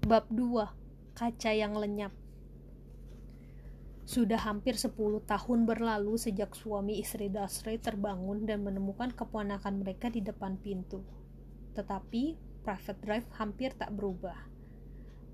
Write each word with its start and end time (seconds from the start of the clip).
Bab 0.00 0.32
2 0.32 1.12
Kaca 1.12 1.52
yang 1.52 1.76
lenyap 1.76 2.08
Sudah 4.08 4.40
hampir 4.48 4.80
10 4.80 4.96
tahun 5.28 5.68
berlalu 5.68 6.16
sejak 6.16 6.56
suami 6.56 7.04
istri 7.04 7.28
Dasri 7.28 7.76
terbangun 7.76 8.48
dan 8.48 8.64
menemukan 8.64 9.12
keponakan 9.12 9.84
mereka 9.84 10.08
di 10.08 10.24
depan 10.24 10.56
pintu. 10.56 11.04
Tetapi 11.76 12.32
private 12.64 13.00
drive 13.04 13.28
hampir 13.36 13.76
tak 13.76 13.92
berubah. 13.92 14.48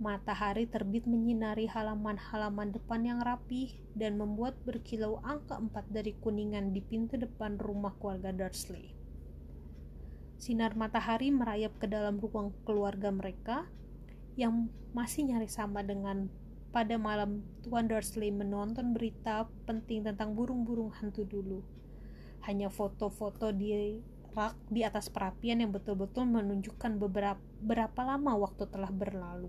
Matahari 0.03 0.67
terbit 0.67 1.07
menyinari 1.07 1.71
halaman-halaman 1.71 2.75
depan 2.75 3.07
yang 3.07 3.23
rapih 3.23 3.71
dan 3.95 4.19
membuat 4.19 4.59
berkilau 4.67 5.23
angka 5.23 5.63
empat 5.63 5.87
dari 5.95 6.11
kuningan 6.19 6.75
di 6.75 6.83
pintu 6.83 7.15
depan 7.15 7.55
rumah 7.63 7.95
keluarga 8.03 8.35
Dursley. 8.35 8.91
Sinar 10.43 10.75
matahari 10.75 11.31
merayap 11.31 11.79
ke 11.79 11.87
dalam 11.87 12.19
ruang 12.19 12.51
keluarga 12.67 13.15
mereka 13.15 13.71
yang 14.37 14.69
masih 14.93 15.27
nyari 15.33 15.49
sama 15.49 15.81
dengan 15.81 16.29
pada 16.71 17.01
malam 17.01 17.41
Tuan 17.65 17.89
Dursley 17.89 18.29
menonton 18.29 18.93
berita 18.93 19.49
penting 19.65 20.05
tentang 20.05 20.37
burung-burung 20.37 20.93
hantu 20.93 21.25
dulu. 21.25 21.65
Hanya 22.45 22.69
foto-foto 22.69 23.49
di 23.51 23.99
rak 24.37 24.53
di 24.69 24.85
atas 24.85 25.09
perapian 25.09 25.65
yang 25.65 25.73
betul-betul 25.73 26.29
menunjukkan 26.29 27.01
beberapa 27.01 27.41
berapa 27.65 28.01
lama 28.05 28.37
waktu 28.37 28.69
telah 28.69 28.93
berlalu. 28.93 29.49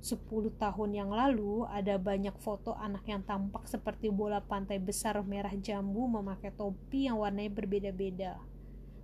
Sepuluh 0.00 0.52
tahun 0.56 0.96
yang 0.96 1.10
lalu, 1.12 1.64
ada 1.68 1.96
banyak 1.96 2.36
foto 2.40 2.76
anak 2.76 3.08
yang 3.08 3.24
tampak 3.24 3.68
seperti 3.68 4.12
bola 4.12 4.40
pantai 4.40 4.76
besar 4.80 5.16
merah 5.24 5.52
jambu 5.56 6.08
memakai 6.08 6.52
topi 6.52 7.08
yang 7.08 7.20
warnanya 7.20 7.52
berbeda-beda. 7.52 8.36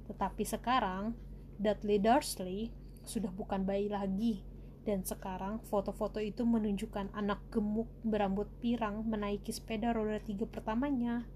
Tetapi 0.09 0.45
sekarang, 0.45 1.17
Dudley 1.57 2.01
Dursley 2.01 2.73
sudah 3.05 3.33
bukan 3.33 3.65
bayi 3.65 3.89
lagi, 3.89 4.45
dan 4.89 5.05
sekarang 5.05 5.61
foto-foto 5.69 6.25
itu 6.25 6.49
menunjukkan 6.49 7.13
anak 7.13 7.45
gemuk 7.53 7.89
berambut 8.01 8.49
pirang 8.65 9.05
menaiki 9.05 9.53
sepeda 9.53 9.93
roda 9.93 10.17
tiga 10.25 10.49
pertamanya, 10.49 11.29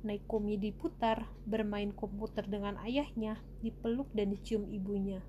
naik 0.00 0.24
komedi 0.24 0.72
putar, 0.72 1.28
bermain 1.44 1.92
komputer 1.92 2.48
dengan 2.48 2.80
ayahnya, 2.80 3.36
dipeluk 3.60 4.08
dan 4.16 4.32
dicium 4.32 4.64
ibunya. 4.72 5.20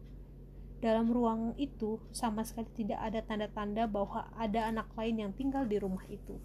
Dalam 0.78 1.10
ruang 1.10 1.58
itu 1.58 1.98
sama 2.14 2.46
sekali 2.46 2.70
tidak 2.78 3.02
ada 3.02 3.20
tanda-tanda 3.26 3.90
bahwa 3.90 4.30
ada 4.38 4.70
anak 4.70 4.94
lain 4.94 5.28
yang 5.28 5.32
tinggal 5.34 5.66
di 5.66 5.82
rumah 5.82 6.06
itu. 6.08 6.38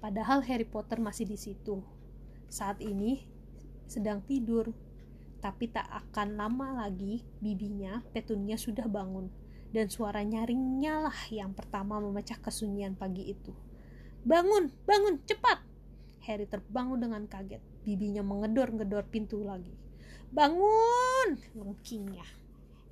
Padahal 0.00 0.40
Harry 0.46 0.64
Potter 0.64 1.02
masih 1.02 1.28
di 1.28 1.36
situ. 1.36 1.82
Saat 2.48 2.80
ini 2.80 3.26
sedang 3.90 4.22
tidur, 4.24 4.70
tapi 5.42 5.68
tak 5.68 5.84
akan 5.90 6.38
lama 6.38 6.86
lagi 6.86 7.26
bibinya, 7.42 8.00
Petunia 8.14 8.54
sudah 8.54 8.86
bangun, 8.86 9.28
dan 9.70 9.86
suara 9.86 10.26
nyaringnya 10.26 11.06
lah 11.06 11.18
yang 11.30 11.54
pertama 11.54 12.02
memecah 12.02 12.38
kesunyian 12.42 12.98
pagi 12.98 13.30
itu. 13.30 13.54
Bangun, 14.20 14.68
bangun, 14.84 15.22
cepat! 15.24 15.62
Harry 16.28 16.44
terbangun 16.44 17.00
dengan 17.00 17.24
kaget. 17.24 17.62
Bibinya 17.86 18.20
mengedor-ngedor 18.20 19.08
pintu 19.08 19.40
lagi. 19.40 19.72
Bangun! 20.28 21.40
Lengkingnya. 21.56 22.26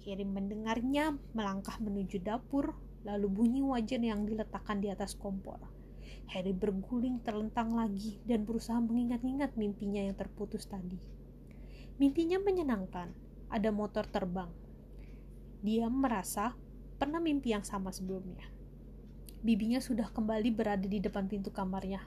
Harry 0.08 0.24
mendengarnya 0.24 1.18
melangkah 1.36 1.76
menuju 1.76 2.24
dapur, 2.24 2.72
lalu 3.04 3.28
bunyi 3.28 3.60
wajan 3.60 4.08
yang 4.08 4.24
diletakkan 4.24 4.80
di 4.80 4.88
atas 4.88 5.12
kompor. 5.12 5.60
Harry 6.32 6.56
berguling 6.56 7.20
terlentang 7.20 7.76
lagi 7.76 8.16
dan 8.24 8.48
berusaha 8.48 8.80
mengingat-ingat 8.80 9.56
mimpinya 9.60 10.00
yang 10.00 10.16
terputus 10.16 10.64
tadi. 10.64 10.96
Mimpinya 12.00 12.40
menyenangkan, 12.40 13.12
ada 13.52 13.68
motor 13.68 14.08
terbang. 14.08 14.48
Dia 15.60 15.90
merasa 15.90 16.54
pernah 16.98 17.22
mimpi 17.22 17.54
yang 17.54 17.62
sama 17.62 17.94
sebelumnya. 17.94 18.44
Bibinya 19.38 19.78
sudah 19.78 20.10
kembali 20.10 20.50
berada 20.50 20.82
di 20.82 20.98
depan 20.98 21.30
pintu 21.30 21.54
kamarnya. 21.54 22.02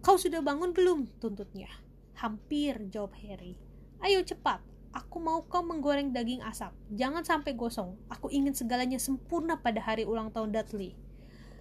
Kau 0.00 0.16
sudah 0.16 0.40
bangun 0.40 0.72
belum? 0.72 1.06
tuntutnya. 1.20 1.68
Hampir, 2.16 2.88
jawab 2.88 3.12
Harry. 3.20 3.60
Ayo 4.00 4.24
cepat, 4.24 4.64
aku 4.96 5.20
mau 5.20 5.44
kau 5.44 5.60
menggoreng 5.60 6.16
daging 6.16 6.40
asap. 6.40 6.72
Jangan 6.96 7.28
sampai 7.28 7.52
gosong. 7.52 8.00
Aku 8.08 8.32
ingin 8.32 8.56
segalanya 8.56 8.96
sempurna 8.96 9.60
pada 9.60 9.84
hari 9.84 10.08
ulang 10.08 10.32
tahun 10.32 10.50
Dudley. 10.50 10.96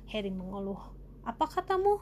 Harry 0.07 0.31
mengeluh. 0.31 0.79
Apa 1.27 1.45
katamu? 1.51 2.01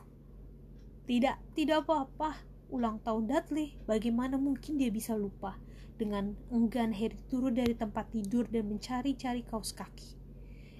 Tidak, 1.10 1.58
tidak 1.58 1.90
apa-apa. 1.90 2.46
Ulang 2.70 3.02
tahun 3.02 3.26
Dudley, 3.26 3.74
bagaimana 3.90 4.38
mungkin 4.38 4.78
dia 4.78 4.94
bisa 4.94 5.18
lupa? 5.18 5.58
Dengan 5.98 6.38
enggan 6.54 6.94
Harry 6.94 7.18
turun 7.28 7.58
dari 7.58 7.74
tempat 7.74 8.14
tidur 8.14 8.46
dan 8.46 8.70
mencari-cari 8.70 9.42
kaos 9.44 9.74
kaki. 9.74 10.19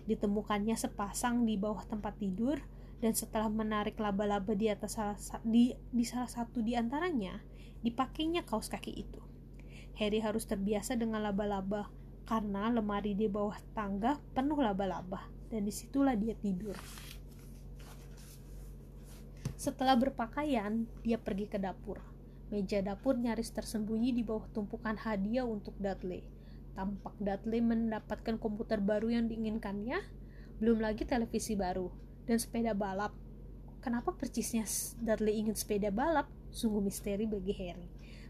Ditemukannya 0.10 0.74
sepasang 0.74 1.46
di 1.46 1.54
bawah 1.54 1.86
tempat 1.86 2.18
tidur, 2.18 2.58
dan 2.98 3.14
setelah 3.14 3.46
menarik 3.46 3.94
laba-laba 4.02 4.58
di 4.58 4.66
atas 4.66 4.98
salah, 4.98 5.22
di, 5.46 5.78
di 5.94 6.02
salah 6.02 6.26
satu 6.26 6.66
di 6.66 6.74
antaranya, 6.74 7.38
dipakainya 7.86 8.42
kaos 8.42 8.74
kaki 8.74 9.06
itu. 9.06 9.22
Harry 10.02 10.18
harus 10.18 10.50
terbiasa 10.50 10.98
dengan 10.98 11.22
laba-laba, 11.22 11.94
karena 12.26 12.74
lemari 12.74 13.14
di 13.14 13.30
bawah 13.30 13.56
tangga 13.78 14.18
penuh 14.34 14.58
laba-laba, 14.58 15.30
dan 15.54 15.62
di 15.62 15.70
situlah 15.70 16.18
dia 16.18 16.34
tidur. 16.34 16.74
Setelah 19.60 19.94
berpakaian, 19.94 20.90
dia 21.06 21.22
pergi 21.22 21.46
ke 21.52 21.62
dapur. 21.62 22.02
Meja 22.50 22.82
dapur 22.82 23.14
nyaris 23.14 23.54
tersembunyi 23.54 24.10
di 24.10 24.26
bawah 24.26 24.50
tumpukan 24.50 24.98
hadiah 24.98 25.46
untuk 25.46 25.78
Dudley. 25.78 26.39
Tampak 26.80 27.20
Dudley 27.20 27.60
mendapatkan 27.60 28.40
komputer 28.40 28.80
baru 28.80 29.12
yang 29.12 29.28
diinginkannya, 29.28 30.00
belum 30.64 30.80
lagi 30.80 31.04
televisi 31.04 31.60
baru, 31.60 31.92
dan 32.24 32.40
sepeda 32.40 32.72
balap. 32.72 33.12
Kenapa 33.84 34.16
percisnya 34.16 34.64
Dudley 35.04 35.44
ingin 35.44 35.60
sepeda 35.60 35.92
balap? 35.92 36.32
Sungguh 36.56 36.80
misteri 36.80 37.28
bagi 37.28 37.52
Harry. 37.60 37.84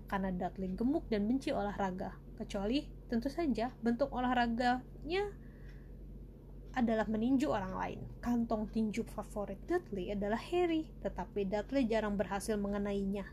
Karena 0.10 0.34
Dudley 0.34 0.74
gemuk 0.74 1.06
dan 1.14 1.30
benci 1.30 1.54
olahraga. 1.54 2.18
Kecuali, 2.42 2.90
tentu 3.06 3.30
saja, 3.30 3.70
bentuk 3.86 4.10
olahraganya 4.10 5.30
adalah 6.74 7.06
meninju 7.06 7.54
orang 7.54 7.78
lain. 7.78 8.00
Kantong 8.18 8.66
tinju 8.74 9.06
favorit 9.14 9.62
Dudley 9.70 10.10
adalah 10.10 10.42
Harry, 10.42 10.90
tetapi 11.06 11.46
Dudley 11.46 11.86
jarang 11.86 12.18
berhasil 12.18 12.58
mengenainya. 12.58 13.30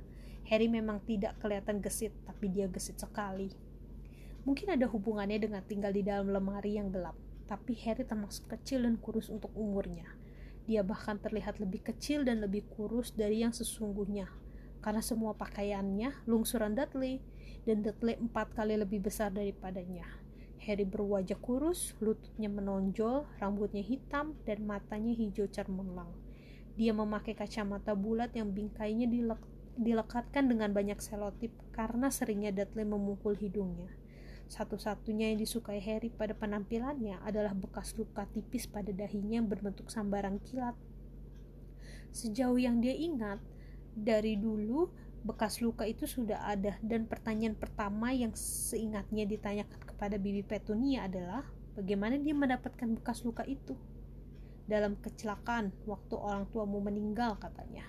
Harry 0.53 0.69
memang 0.69 1.01
tidak 1.09 1.41
kelihatan 1.41 1.81
gesit, 1.81 2.13
tapi 2.29 2.53
dia 2.53 2.69
gesit 2.69 3.01
sekali. 3.01 3.49
Mungkin 4.47 4.79
ada 4.79 4.87
hubungannya 4.87 5.43
dengan 5.43 5.59
tinggal 5.67 5.91
di 5.91 6.07
dalam 6.07 6.31
lemari 6.31 6.79
yang 6.79 6.95
gelap, 6.95 7.19
tapi 7.51 7.75
Harry 7.83 8.07
termasuk 8.07 8.47
kecil 8.47 8.87
dan 8.87 8.95
kurus 8.95 9.27
untuk 9.27 9.51
umurnya. 9.59 10.07
Dia 10.71 10.87
bahkan 10.87 11.19
terlihat 11.19 11.59
lebih 11.59 11.83
kecil 11.83 12.23
dan 12.23 12.39
lebih 12.39 12.63
kurus 12.79 13.11
dari 13.11 13.43
yang 13.43 13.51
sesungguhnya, 13.51 14.31
karena 14.87 15.03
semua 15.03 15.35
pakaiannya 15.35 16.31
lungsuran 16.31 16.79
Dudley, 16.79 17.19
dan 17.67 17.83
Dudley 17.83 18.15
empat 18.23 18.55
kali 18.55 18.79
lebih 18.79 19.03
besar 19.03 19.35
daripadanya. 19.35 20.07
Harry 20.63 20.87
berwajah 20.87 21.43
kurus, 21.43 21.99
lututnya 21.99 22.47
menonjol, 22.47 23.27
rambutnya 23.43 23.83
hitam, 23.83 24.39
dan 24.47 24.63
matanya 24.63 25.11
hijau 25.11 25.51
cermelang. 25.51 26.15
Dia 26.79 26.95
memakai 26.95 27.35
kacamata 27.35 27.99
bulat 27.99 28.31
yang 28.39 28.55
bingkainya 28.55 29.11
dilek 29.11 29.43
dilekatkan 29.75 30.49
dengan 30.49 30.71
banyak 30.71 31.03
selotip 31.03 31.51
karena 31.75 32.15
seringnya 32.15 32.55
Dudley 32.55 32.87
memukul 32.87 33.35
hidungnya. 33.35 34.06
Satu-satunya 34.47 35.35
yang 35.35 35.43
disukai 35.43 35.83
Harry 35.83 36.07
pada 36.07 36.31
penampilannya 36.31 37.19
adalah 37.27 37.51
bekas 37.51 37.99
luka 37.99 38.31
tipis 38.31 38.71
pada 38.71 38.95
dahinya 38.95 39.43
yang 39.43 39.51
berbentuk 39.51 39.91
sambaran 39.91 40.39
kilat. 40.39 40.79
Sejauh 42.15 42.57
yang 42.57 42.79
dia 42.79 42.95
ingat, 42.95 43.43
dari 43.97 44.39
dulu 44.39 44.87
bekas 45.27 45.59
luka 45.59 45.83
itu 45.83 46.07
sudah 46.07 46.47
ada 46.47 46.79
dan 46.79 47.11
pertanyaan 47.11 47.59
pertama 47.59 48.15
yang 48.15 48.31
seingatnya 48.39 49.27
ditanyakan 49.27 49.83
kepada 49.83 50.15
Bibi 50.23 50.47
Petunia 50.47 51.11
adalah 51.11 51.43
bagaimana 51.75 52.15
dia 52.15 52.37
mendapatkan 52.37 52.95
bekas 53.03 53.27
luka 53.27 53.43
itu. 53.43 53.75
Dalam 54.71 54.95
kecelakaan 55.03 55.75
waktu 55.91 56.15
orang 56.15 56.47
tuamu 56.55 56.79
meninggal 56.79 57.35
katanya. 57.43 57.83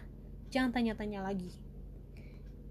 Jangan 0.50 0.74
tanya-tanya 0.74 1.22
lagi. 1.22 1.54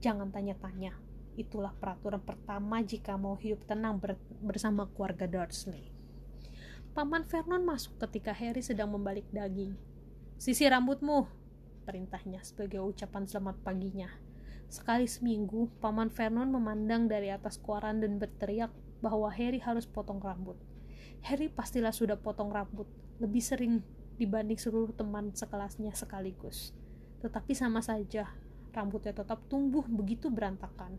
Jangan 0.03 0.35
tanya-tanya. 0.35 1.06
Itulah 1.37 1.77
peraturan 1.77 2.25
pertama 2.25 2.81
jika 2.81 3.13
mau 3.21 3.37
hidup 3.37 3.69
tenang 3.69 4.01
ber 4.01 4.17
bersama 4.41 4.89
keluarga 4.89 5.29
Dursley. 5.29 5.93
Paman 6.97 7.29
Vernon 7.29 7.61
masuk 7.61 8.01
ketika 8.09 8.33
Harry 8.33 8.65
sedang 8.65 8.89
membalik 8.89 9.29
daging. 9.29 9.77
Sisi 10.41 10.65
rambutmu, 10.65 11.29
perintahnya 11.85 12.41
sebagai 12.41 12.81
ucapan 12.81 13.29
selamat 13.29 13.61
paginya. 13.61 14.09
Sekali 14.73 15.05
seminggu, 15.05 15.69
Paman 15.77 16.09
Vernon 16.09 16.49
memandang 16.49 17.05
dari 17.05 17.29
atas 17.29 17.61
koran 17.61 18.01
dan 18.01 18.17
berteriak 18.17 18.73
bahwa 19.05 19.29
Harry 19.29 19.61
harus 19.61 19.85
potong 19.85 20.25
rambut. 20.25 20.57
Harry 21.21 21.53
pastilah 21.53 21.93
sudah 21.93 22.17
potong 22.17 22.49
rambut, 22.49 22.89
lebih 23.21 23.45
sering 23.45 23.85
dibanding 24.17 24.57
seluruh 24.57 24.97
teman 24.97 25.37
sekelasnya 25.37 25.93
sekaligus. 25.93 26.73
Tetapi 27.21 27.53
sama 27.53 27.85
saja, 27.85 28.33
rambutnya 28.73 29.13
tetap 29.13 29.45
tumbuh 29.53 29.85
begitu 29.85 30.33
berantakan. 30.33 30.97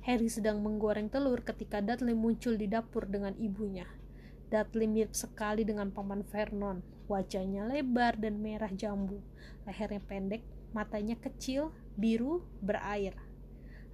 Harry 0.00 0.32
sedang 0.32 0.64
menggoreng 0.64 1.12
telur 1.12 1.44
ketika 1.44 1.84
Dudley 1.84 2.16
muncul 2.16 2.56
di 2.56 2.64
dapur 2.64 3.04
dengan 3.04 3.36
ibunya. 3.36 3.84
Dudley 4.48 4.88
mirip 4.88 5.12
sekali 5.12 5.62
dengan 5.62 5.92
paman 5.92 6.24
Vernon. 6.24 6.80
Wajahnya 7.10 7.66
lebar 7.66 8.16
dan 8.16 8.38
merah 8.38 8.70
jambu, 8.70 9.18
lehernya 9.66 10.00
pendek, 10.06 10.46
matanya 10.70 11.18
kecil, 11.18 11.74
biru, 11.98 12.46
berair. 12.62 13.18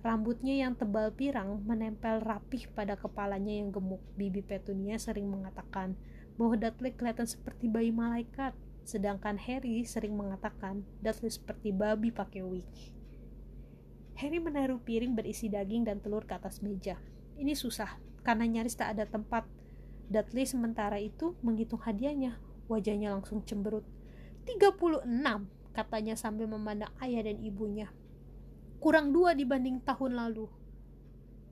Rambutnya 0.04 0.54
yang 0.54 0.78
tebal 0.78 1.10
pirang 1.10 1.64
menempel 1.66 2.22
rapih 2.22 2.70
pada 2.70 2.94
kepalanya 2.94 3.50
yang 3.50 3.74
gemuk. 3.74 4.04
Bibi 4.14 4.44
Petunia 4.44 5.00
sering 5.02 5.26
mengatakan 5.26 5.98
bahwa 6.38 6.54
Dudley 6.54 6.94
kelihatan 6.94 7.26
seperti 7.26 7.66
bayi 7.66 7.90
malaikat, 7.90 8.54
sedangkan 8.86 9.34
Harry 9.42 9.82
sering 9.82 10.14
mengatakan 10.14 10.86
Dudley 11.02 11.32
seperti 11.34 11.74
babi 11.74 12.14
pakai 12.14 12.46
wig. 12.46 12.95
Harry 14.16 14.40
menaruh 14.40 14.80
piring 14.80 15.12
berisi 15.12 15.52
daging 15.52 15.84
dan 15.84 16.00
telur 16.00 16.24
ke 16.24 16.32
atas 16.32 16.64
meja. 16.64 16.96
Ini 17.36 17.52
susah, 17.52 18.00
karena 18.24 18.48
nyaris 18.48 18.72
tak 18.72 18.96
ada 18.96 19.04
tempat. 19.04 19.44
Dudley 20.08 20.48
sementara 20.48 20.96
itu 20.96 21.36
menghitung 21.44 21.84
hadiahnya. 21.84 22.40
Wajahnya 22.64 23.12
langsung 23.12 23.44
cemberut. 23.44 23.84
36, 24.48 25.04
katanya 25.76 26.16
sambil 26.16 26.48
memandang 26.48 26.88
ayah 27.04 27.28
dan 27.28 27.44
ibunya. 27.44 27.92
Kurang 28.80 29.12
dua 29.12 29.36
dibanding 29.36 29.84
tahun 29.84 30.16
lalu. 30.16 30.48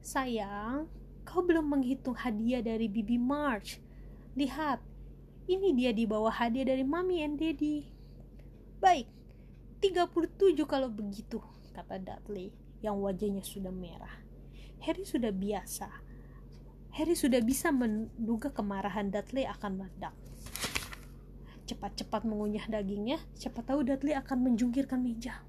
Sayang, 0.00 0.88
kau 1.28 1.44
belum 1.44 1.68
menghitung 1.68 2.16
hadiah 2.16 2.64
dari 2.64 2.88
Bibi 2.88 3.20
March. 3.20 3.76
Lihat, 4.40 4.80
ini 5.52 5.76
dia 5.76 5.92
di 5.92 6.08
bawah 6.08 6.32
hadiah 6.32 6.72
dari 6.72 6.80
Mami 6.80 7.20
and 7.20 7.36
Daddy. 7.36 7.84
Baik, 8.80 9.04
37 9.84 10.64
kalau 10.64 10.88
begitu 10.88 11.44
kata 11.74 11.98
Dudley 11.98 12.54
yang 12.80 13.02
wajahnya 13.02 13.42
sudah 13.42 13.74
merah. 13.74 14.22
Harry 14.84 15.02
sudah 15.02 15.34
biasa. 15.34 15.90
Harry 16.94 17.18
sudah 17.18 17.42
bisa 17.42 17.74
menduga 17.74 18.54
kemarahan 18.54 19.10
Dudley 19.10 19.42
akan 19.50 19.82
meledak. 19.82 20.14
Cepat-cepat 21.64 22.22
mengunyah 22.28 22.68
dagingnya, 22.68 23.18
siapa 23.34 23.64
tahu 23.64 23.82
Dudley 23.82 24.14
akan 24.14 24.52
menjungkirkan 24.52 25.00
meja. 25.00 25.42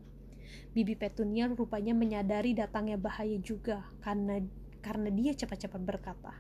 Bibi 0.72 0.96
Petunia 0.96 1.48
rupanya 1.52 1.96
menyadari 1.96 2.52
datangnya 2.52 3.00
bahaya 3.00 3.40
juga 3.40 3.88
karena 4.04 4.44
karena 4.84 5.08
dia 5.08 5.32
cepat-cepat 5.32 5.82
berkata, 5.84 6.36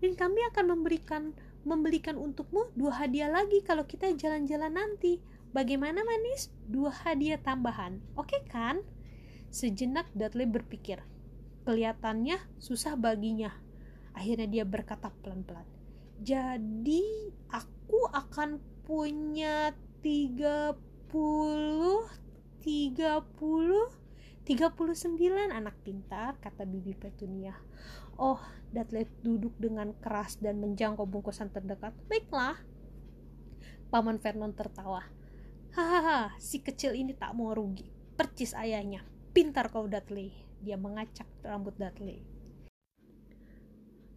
"Dan 0.00 0.16
kami 0.16 0.40
akan 0.52 0.64
memberikan 0.76 1.36
membelikan 1.64 2.16
untukmu 2.16 2.72
dua 2.72 3.04
hadiah 3.04 3.28
lagi 3.28 3.60
kalau 3.64 3.84
kita 3.84 4.12
jalan-jalan 4.16 4.72
nanti. 4.72 5.20
Bagaimana 5.52 6.04
manis? 6.04 6.52
Dua 6.68 6.88
hadiah 6.88 7.40
tambahan. 7.40 8.00
Oke 8.16 8.40
kan?" 8.48 8.80
Sejenak 9.56 10.12
Dudley 10.12 10.44
berpikir. 10.44 11.00
Kelihatannya 11.64 12.36
susah 12.60 12.92
baginya. 12.92 13.56
Akhirnya 14.12 14.44
dia 14.44 14.68
berkata 14.68 15.08
pelan-pelan. 15.08 15.64
Jadi 16.20 17.32
aku 17.48 18.04
akan 18.12 18.60
punya 18.84 19.72
30 20.04 20.76
30 20.76 20.76
39 24.44 25.48
anak 25.48 25.76
pintar, 25.80 26.36
kata 26.36 26.68
Bibi 26.68 26.92
Petunia. 26.92 27.56
Oh, 28.20 28.36
Dudley 28.68 29.08
duduk 29.24 29.56
dengan 29.56 29.96
keras 30.04 30.36
dan 30.36 30.60
menjangkau 30.60 31.08
bungkusan 31.08 31.48
terdekat. 31.48 31.96
Baiklah. 32.12 32.60
Paman 33.88 34.20
Vernon 34.20 34.52
tertawa. 34.52 35.00
Hahaha, 35.72 36.36
si 36.36 36.60
kecil 36.60 36.92
ini 36.92 37.16
tak 37.16 37.32
mau 37.32 37.56
rugi. 37.56 37.88
Percis 38.20 38.52
ayahnya. 38.52 39.15
Pintar 39.36 39.68
kau 39.68 39.84
Dudley. 39.84 40.32
Dia 40.64 40.80
mengacak 40.80 41.28
rambut 41.44 41.76
Dudley. 41.76 42.24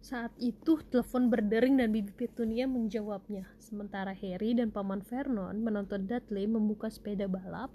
Saat 0.00 0.32
itu 0.40 0.80
telepon 0.88 1.28
berdering 1.28 1.76
dan 1.76 1.92
Bibi 1.92 2.08
Petunia 2.16 2.64
menjawabnya. 2.64 3.44
Sementara 3.60 4.16
Harry 4.16 4.56
dan 4.56 4.72
Paman 4.72 5.04
Vernon 5.04 5.60
menonton 5.60 6.08
Dudley 6.08 6.48
membuka 6.48 6.88
sepeda 6.88 7.28
balap, 7.28 7.68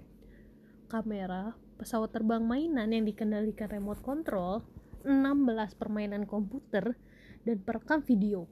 kamera, 0.89 1.53
pesawat 1.77 2.17
terbang 2.17 2.41
mainan 2.41 2.89
yang 2.89 3.05
dikendalikan 3.05 3.69
remote 3.69 4.01
control, 4.01 4.65
16 5.05 5.77
permainan 5.77 6.25
komputer, 6.25 6.97
dan 7.45 7.61
perekam 7.61 8.01
video. 8.01 8.49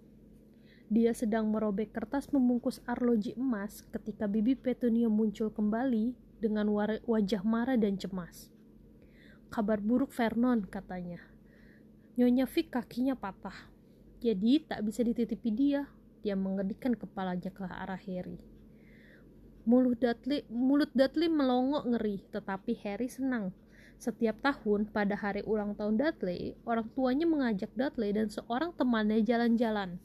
Dia 0.94 1.18
sedang 1.18 1.50
merobek 1.50 1.98
kertas 1.98 2.30
membungkus 2.30 2.78
arloji 2.86 3.34
emas 3.42 3.82
ketika 3.90 4.30
Bibi 4.30 4.54
Petunia 4.54 5.10
muncul 5.10 5.50
kembali 5.50 6.14
dengan 6.38 6.70
wajah 7.10 7.42
marah 7.42 7.74
dan 7.74 7.98
cemas. 7.98 8.53
Kabar 9.54 9.78
buruk 9.78 10.10
Vernon 10.18 10.66
katanya. 10.66 11.22
Nyonya 12.18 12.50
Vic 12.50 12.74
kakinya 12.74 13.14
patah. 13.14 13.70
Jadi 14.18 14.66
tak 14.66 14.82
bisa 14.82 15.06
dititipi 15.06 15.54
dia. 15.54 15.86
Dia 16.26 16.34
mengedikkan 16.34 16.98
kepalanya 16.98 17.54
ke 17.54 17.62
arah 17.62 18.02
Harry. 18.02 18.42
Mulut 19.70 20.02
Dudley, 20.02 20.42
mulut 20.50 20.90
Dudley 20.98 21.30
melongok 21.30 21.86
ngeri, 21.86 22.26
tetapi 22.34 22.74
Harry 22.82 23.06
senang. 23.06 23.54
Setiap 24.02 24.42
tahun 24.42 24.90
pada 24.90 25.14
hari 25.14 25.46
ulang 25.46 25.78
tahun 25.78 26.02
Dudley, 26.02 26.58
orang 26.66 26.90
tuanya 26.98 27.30
mengajak 27.30 27.70
Dudley 27.78 28.10
dan 28.10 28.34
seorang 28.34 28.74
temannya 28.74 29.22
jalan-jalan 29.22 30.02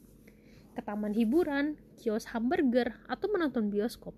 ke 0.77 0.81
taman 0.85 1.17
hiburan, 1.17 1.73
kios 1.97 2.37
hamburger, 2.37 3.01
atau 3.09 3.25
menonton 3.33 3.73
bioskop. 3.73 4.13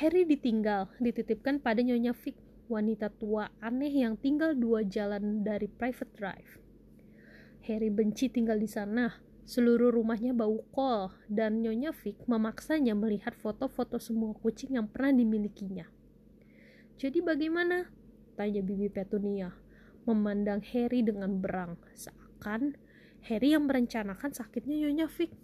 Harry 0.00 0.24
ditinggal, 0.24 0.88
dititipkan 0.96 1.60
pada 1.60 1.84
Nyonya 1.84 2.16
Vic 2.16 2.40
wanita 2.70 3.10
tua 3.10 3.50
aneh 3.58 3.90
yang 3.90 4.14
tinggal 4.14 4.54
dua 4.54 4.86
jalan 4.86 5.42
dari 5.42 5.66
private 5.66 6.14
drive. 6.14 6.50
Harry 7.66 7.90
benci 7.90 8.30
tinggal 8.30 8.56
di 8.56 8.70
sana. 8.70 9.10
Seluruh 9.50 9.90
rumahnya 9.90 10.30
bau 10.30 10.62
kol 10.70 11.10
dan 11.26 11.58
Nyonya 11.58 11.90
Vic 11.90 12.22
memaksanya 12.30 12.94
melihat 12.94 13.34
foto-foto 13.34 13.98
semua 13.98 14.30
kucing 14.38 14.78
yang 14.78 14.86
pernah 14.86 15.10
dimilikinya. 15.10 15.90
Jadi 16.94 17.18
bagaimana? 17.18 17.90
Tanya 18.38 18.62
Bibi 18.62 18.86
Petunia, 18.86 19.50
memandang 20.06 20.62
Harry 20.70 21.02
dengan 21.02 21.42
berang, 21.42 21.74
seakan 21.98 22.78
Harry 23.26 23.52
yang 23.52 23.66
merencanakan 23.66 24.30
sakitnya 24.30 24.86
Nyonya 24.86 25.10
Vic. 25.10 25.34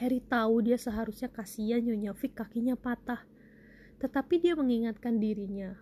Harry 0.00 0.24
tahu 0.24 0.64
dia 0.64 0.80
seharusnya 0.80 1.28
kasihan 1.28 1.84
Nyonya 1.84 2.16
Vic 2.16 2.32
kakinya 2.32 2.80
patah, 2.80 3.28
tetapi 4.00 4.40
dia 4.40 4.56
mengingatkan 4.56 5.20
dirinya 5.20 5.76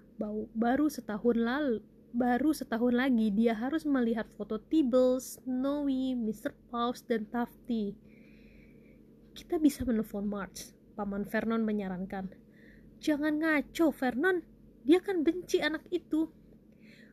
baru 0.52 0.92
setahun 0.92 1.36
lalu 1.40 1.80
baru 2.10 2.50
setahun 2.50 2.90
lagi 2.90 3.30
dia 3.30 3.54
harus 3.54 3.86
melihat 3.86 4.26
foto 4.34 4.58
Tibbles, 4.58 5.38
Snowy, 5.46 6.18
Mr. 6.18 6.50
Paus, 6.68 7.06
dan 7.06 7.22
Tufty. 7.30 7.94
Kita 9.30 9.62
bisa 9.62 9.86
menelpon 9.86 10.26
March, 10.26 10.74
Paman 10.98 11.22
Vernon 11.30 11.62
menyarankan. 11.62 12.34
Jangan 12.98 13.40
ngaco, 13.40 13.94
Vernon. 13.94 14.42
Dia 14.82 14.98
kan 14.98 15.22
benci 15.22 15.62
anak 15.62 15.86
itu. 15.94 16.26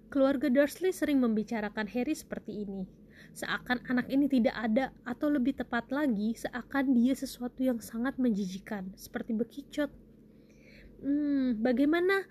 Keluarga 0.09 0.49
Dursley 0.49 0.89
sering 0.89 1.21
membicarakan 1.21 1.85
Harry 1.93 2.17
seperti 2.17 2.65
ini. 2.65 2.87
Seakan 3.37 3.85
anak 3.85 4.09
ini 4.09 4.25
tidak 4.25 4.55
ada, 4.57 4.89
atau 5.05 5.29
lebih 5.29 5.61
tepat 5.61 5.93
lagi, 5.93 6.33
seakan 6.33 6.97
dia 6.97 7.13
sesuatu 7.13 7.61
yang 7.61 7.77
sangat 7.77 8.17
menjijikan, 8.17 8.89
seperti 8.97 9.37
bekicot. 9.37 9.93
Hmm, 10.97 11.61
bagaimana 11.61 12.25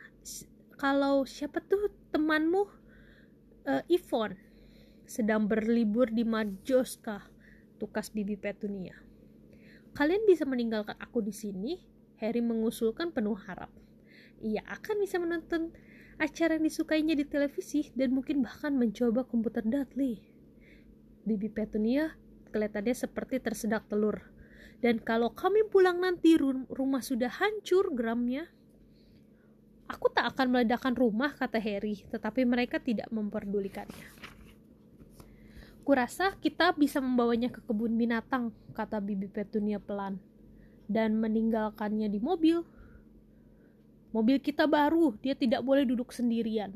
kalau 0.76 1.24
siapa 1.24 1.64
tuh 1.64 1.88
temanmu 2.12 2.68
uh, 3.64 3.82
sedang 5.06 5.48
berlibur 5.48 6.12
di 6.12 6.22
Majoska, 6.22 7.24
tukas 7.80 8.12
Bibi 8.12 8.36
Petunia. 8.36 8.96
Kalian 9.96 10.28
bisa 10.28 10.44
meninggalkan 10.44 10.96
aku 11.00 11.24
di 11.24 11.32
sini? 11.32 11.80
Harry 12.20 12.40
mengusulkan 12.40 13.12
penuh 13.12 13.36
harap. 13.48 13.72
Ia 14.44 14.60
akan 14.68 15.00
bisa 15.00 15.16
menonton 15.16 15.72
acara 16.16 16.56
yang 16.56 16.64
disukainya 16.64 17.16
di 17.16 17.24
televisi 17.28 17.92
dan 17.92 18.12
mungkin 18.12 18.40
bahkan 18.44 18.76
mencoba 18.76 19.24
komputer 19.24 19.64
Dudley. 19.64 20.20
Bibi 21.24 21.48
Petunia 21.52 22.12
kelihatannya 22.52 22.94
seperti 22.96 23.40
tersedak 23.40 23.88
telur. 23.88 24.20
Dan 24.80 25.00
kalau 25.00 25.32
kami 25.32 25.64
pulang 25.68 26.04
nanti 26.04 26.36
rumah 26.68 27.00
sudah 27.00 27.32
hancur 27.32 27.92
geramnya. 27.96 28.48
Aku 29.86 30.10
tak 30.10 30.34
akan 30.34 30.46
meledakkan 30.50 30.94
rumah, 30.98 31.30
kata 31.34 31.62
Harry, 31.62 32.02
tetapi 32.10 32.42
mereka 32.42 32.82
tidak 32.82 33.06
memperdulikannya. 33.14 34.06
Kurasa 35.86 36.34
kita 36.42 36.74
bisa 36.74 36.98
membawanya 36.98 37.46
ke 37.46 37.62
kebun 37.62 37.94
binatang, 37.94 38.50
kata 38.74 38.98
Bibi 38.98 39.30
Petunia 39.30 39.78
pelan, 39.78 40.18
dan 40.90 41.14
meninggalkannya 41.22 42.10
di 42.10 42.18
mobil. 42.18 42.66
Mobil 44.10 44.42
kita 44.42 44.66
baru, 44.66 45.14
dia 45.22 45.38
tidak 45.38 45.62
boleh 45.62 45.86
duduk 45.86 46.10
sendirian. 46.10 46.74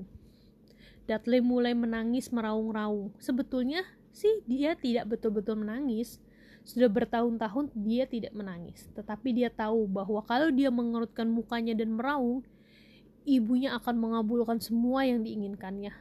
Dudley 1.11 1.43
mulai 1.43 1.75
menangis 1.75 2.31
meraung-raung. 2.31 3.11
Sebetulnya 3.19 3.83
sih 4.15 4.47
dia 4.47 4.79
tidak 4.79 5.11
betul-betul 5.11 5.59
menangis. 5.59 6.23
Sudah 6.63 6.87
bertahun-tahun 6.87 7.75
dia 7.75 8.07
tidak 8.07 8.31
menangis, 8.31 8.87
tetapi 8.95 9.35
dia 9.35 9.51
tahu 9.51 9.91
bahwa 9.91 10.23
kalau 10.23 10.55
dia 10.55 10.71
mengerutkan 10.71 11.27
mukanya 11.27 11.75
dan 11.75 11.99
meraung, 11.99 12.47
ibunya 13.25 13.77
akan 13.77 13.97
mengabulkan 14.01 14.59
semua 14.61 15.05
yang 15.05 15.25
diinginkannya. 15.25 15.93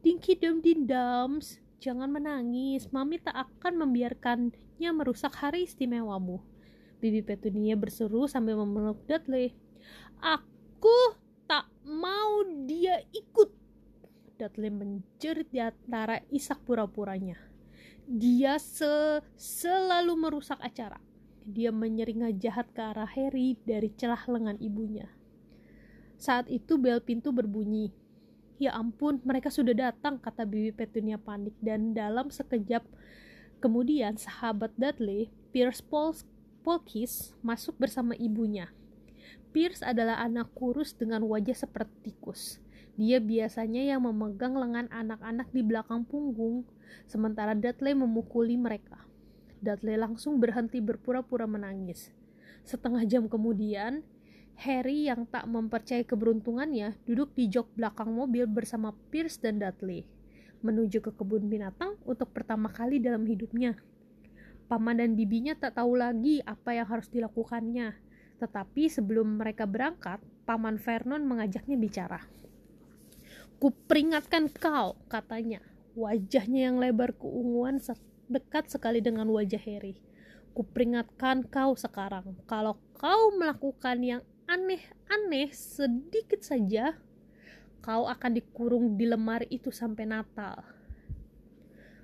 Dinky 0.00 0.38
Dum 0.38 0.64
Dindams, 0.64 1.60
jangan 1.82 2.08
menangis. 2.08 2.88
Mami 2.88 3.20
tak 3.20 3.36
akan 3.36 3.84
membiarkannya 3.86 4.90
merusak 4.92 5.34
hari 5.36 5.68
istimewamu. 5.68 6.40
Bibi 7.00 7.24
Petunia 7.24 7.76
berseru 7.80 8.28
sambil 8.28 8.60
memeluk 8.60 9.00
Dudley. 9.08 9.56
Aku 10.20 11.16
tak 11.48 11.68
mau 11.84 12.44
dia 12.68 13.00
ikut. 13.12 13.52
Dudley 14.36 14.72
menjerit 14.72 15.48
di 15.52 15.60
antara 15.60 16.20
isak 16.32 16.64
pura-puranya. 16.64 17.36
Dia 18.04 18.56
se 18.60 19.20
selalu 19.36 20.16
merusak 20.16 20.60
acara. 20.64 21.00
Dia 21.44 21.72
menyeringai 21.72 22.36
jahat 22.36 22.68
ke 22.72 22.80
arah 22.80 23.08
Harry 23.08 23.56
dari 23.64 23.92
celah 23.96 24.20
lengan 24.28 24.60
ibunya. 24.60 25.08
Saat 26.20 26.52
itu 26.52 26.76
bel 26.76 27.00
pintu 27.00 27.32
berbunyi. 27.32 27.88
Ya 28.60 28.76
ampun, 28.76 29.24
mereka 29.24 29.48
sudah 29.48 29.72
datang, 29.72 30.20
kata 30.20 30.44
Bibi 30.44 30.76
Petunia 30.76 31.16
panik. 31.16 31.56
Dan 31.64 31.96
dalam 31.96 32.28
sekejap 32.28 32.84
kemudian, 33.64 34.20
sahabat 34.20 34.68
Dudley, 34.76 35.32
Pierce 35.48 35.80
Polkis, 36.60 37.32
masuk 37.40 37.80
bersama 37.80 38.12
ibunya. 38.20 38.68
Pierce 39.56 39.80
adalah 39.80 40.20
anak 40.20 40.52
kurus 40.52 40.92
dengan 40.92 41.24
wajah 41.24 41.56
seperti 41.56 42.12
tikus. 42.12 42.60
Dia 43.00 43.16
biasanya 43.16 43.80
yang 43.80 44.04
memegang 44.04 44.52
lengan 44.60 44.92
anak-anak 44.92 45.48
di 45.56 45.64
belakang 45.64 46.04
punggung, 46.04 46.68
sementara 47.08 47.56
Dudley 47.56 47.96
memukuli 47.96 48.60
mereka. 48.60 49.08
Dudley 49.64 49.96
langsung 49.96 50.36
berhenti 50.36 50.84
berpura-pura 50.84 51.48
menangis. 51.48 52.12
Setengah 52.68 53.08
jam 53.08 53.24
kemudian, 53.24 54.04
Harry 54.60 55.08
yang 55.08 55.24
tak 55.24 55.48
mempercayai 55.48 56.04
keberuntungannya 56.04 57.00
duduk 57.08 57.32
di 57.32 57.48
jok 57.48 57.72
belakang 57.80 58.12
mobil 58.12 58.44
bersama 58.44 58.92
Pierce 59.08 59.40
dan 59.40 59.56
Dudley, 59.56 60.04
menuju 60.60 61.00
ke 61.00 61.16
kebun 61.16 61.48
binatang 61.48 61.96
untuk 62.04 62.28
pertama 62.36 62.68
kali 62.68 63.00
dalam 63.00 63.24
hidupnya. 63.24 63.80
Paman 64.68 65.00
dan 65.00 65.16
bibinya 65.16 65.56
tak 65.56 65.80
tahu 65.80 65.96
lagi 65.96 66.44
apa 66.44 66.76
yang 66.76 66.84
harus 66.86 67.08
dilakukannya, 67.08 67.96
tetapi 68.36 68.92
sebelum 68.92 69.40
mereka 69.40 69.64
berangkat, 69.64 70.20
Paman 70.44 70.76
Vernon 70.76 71.24
mengajaknya 71.24 71.80
bicara. 71.80 72.20
Kuperingatkan 73.60 74.52
kau, 74.52 74.96
katanya. 75.08 75.64
Wajahnya 75.96 76.70
yang 76.70 76.76
lebar 76.78 77.16
keunguan 77.16 77.82
dekat 78.30 78.70
sekali 78.70 79.02
dengan 79.02 79.26
wajah 79.28 79.60
Harry. 79.60 79.98
Kuperingatkan 80.52 81.48
kau 81.48 81.74
sekarang, 81.74 82.36
kalau 82.44 82.78
kau 82.94 83.34
melakukan 83.36 83.98
yang 84.00 84.22
aneh-aneh 84.50 85.54
sedikit 85.54 86.42
saja, 86.42 86.98
kau 87.78 88.10
akan 88.10 88.34
dikurung 88.34 88.98
di 88.98 89.06
lemari 89.06 89.46
itu 89.46 89.70
sampai 89.70 90.10
Natal. 90.10 90.58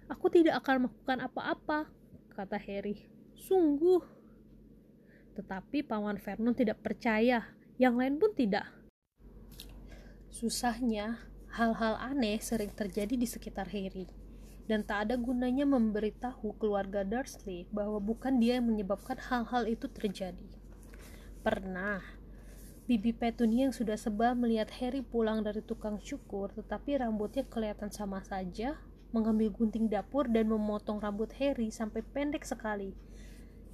Aku 0.06 0.30
tidak 0.30 0.62
akan 0.62 0.86
melakukan 0.86 1.18
apa-apa, 1.26 1.90
kata 2.30 2.54
Harry. 2.62 3.10
Sungguh. 3.34 3.98
Tetapi 5.34 5.82
Paman 5.82 6.22
Vernon 6.22 6.54
tidak 6.54 6.78
percaya, 6.86 7.50
yang 7.82 7.98
lain 7.98 8.22
pun 8.22 8.30
tidak. 8.30 8.70
Susahnya, 10.30 11.18
hal-hal 11.58 11.98
aneh 11.98 12.38
sering 12.38 12.70
terjadi 12.70 13.18
di 13.18 13.26
sekitar 13.26 13.66
Harry 13.74 14.06
dan 14.66 14.82
tak 14.82 15.08
ada 15.08 15.14
gunanya 15.14 15.62
memberitahu 15.62 16.58
keluarga 16.58 17.06
Dursley 17.06 17.70
bahwa 17.70 18.02
bukan 18.02 18.42
dia 18.42 18.58
yang 18.58 18.66
menyebabkan 18.66 19.18
hal-hal 19.18 19.62
itu 19.66 19.86
terjadi. 19.86 20.46
Pernah, 21.46 22.02
Bibi 22.86 23.10
Petunia 23.18 23.66
yang 23.66 23.74
sudah 23.74 23.98
sebal 23.98 24.38
melihat 24.38 24.70
Harry 24.78 25.02
pulang 25.02 25.42
dari 25.42 25.58
tukang 25.58 25.98
cukur, 25.98 26.54
tetapi 26.54 27.02
rambutnya 27.02 27.42
kelihatan 27.42 27.90
sama 27.90 28.22
saja, 28.22 28.78
mengambil 29.10 29.50
gunting 29.50 29.90
dapur 29.90 30.30
dan 30.30 30.46
memotong 30.46 31.02
rambut 31.02 31.34
Harry 31.42 31.74
sampai 31.74 32.06
pendek 32.06 32.46
sekali. 32.46 32.94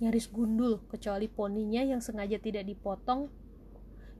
Nyaris 0.01 0.33
gundul, 0.33 0.81
kecuali 0.89 1.29
poninya 1.29 1.85
yang 1.85 2.01
sengaja 2.01 2.41
tidak 2.41 2.65
dipotong, 2.65 3.29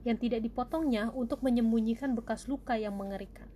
yang 0.05 0.21
tidak 0.21 0.45
dipotongnya 0.45 1.09
untuk 1.09 1.41
menyembunyikan 1.41 2.13
bekas 2.13 2.45
luka 2.45 2.77
yang 2.77 2.93
mengerikan. 2.93 3.49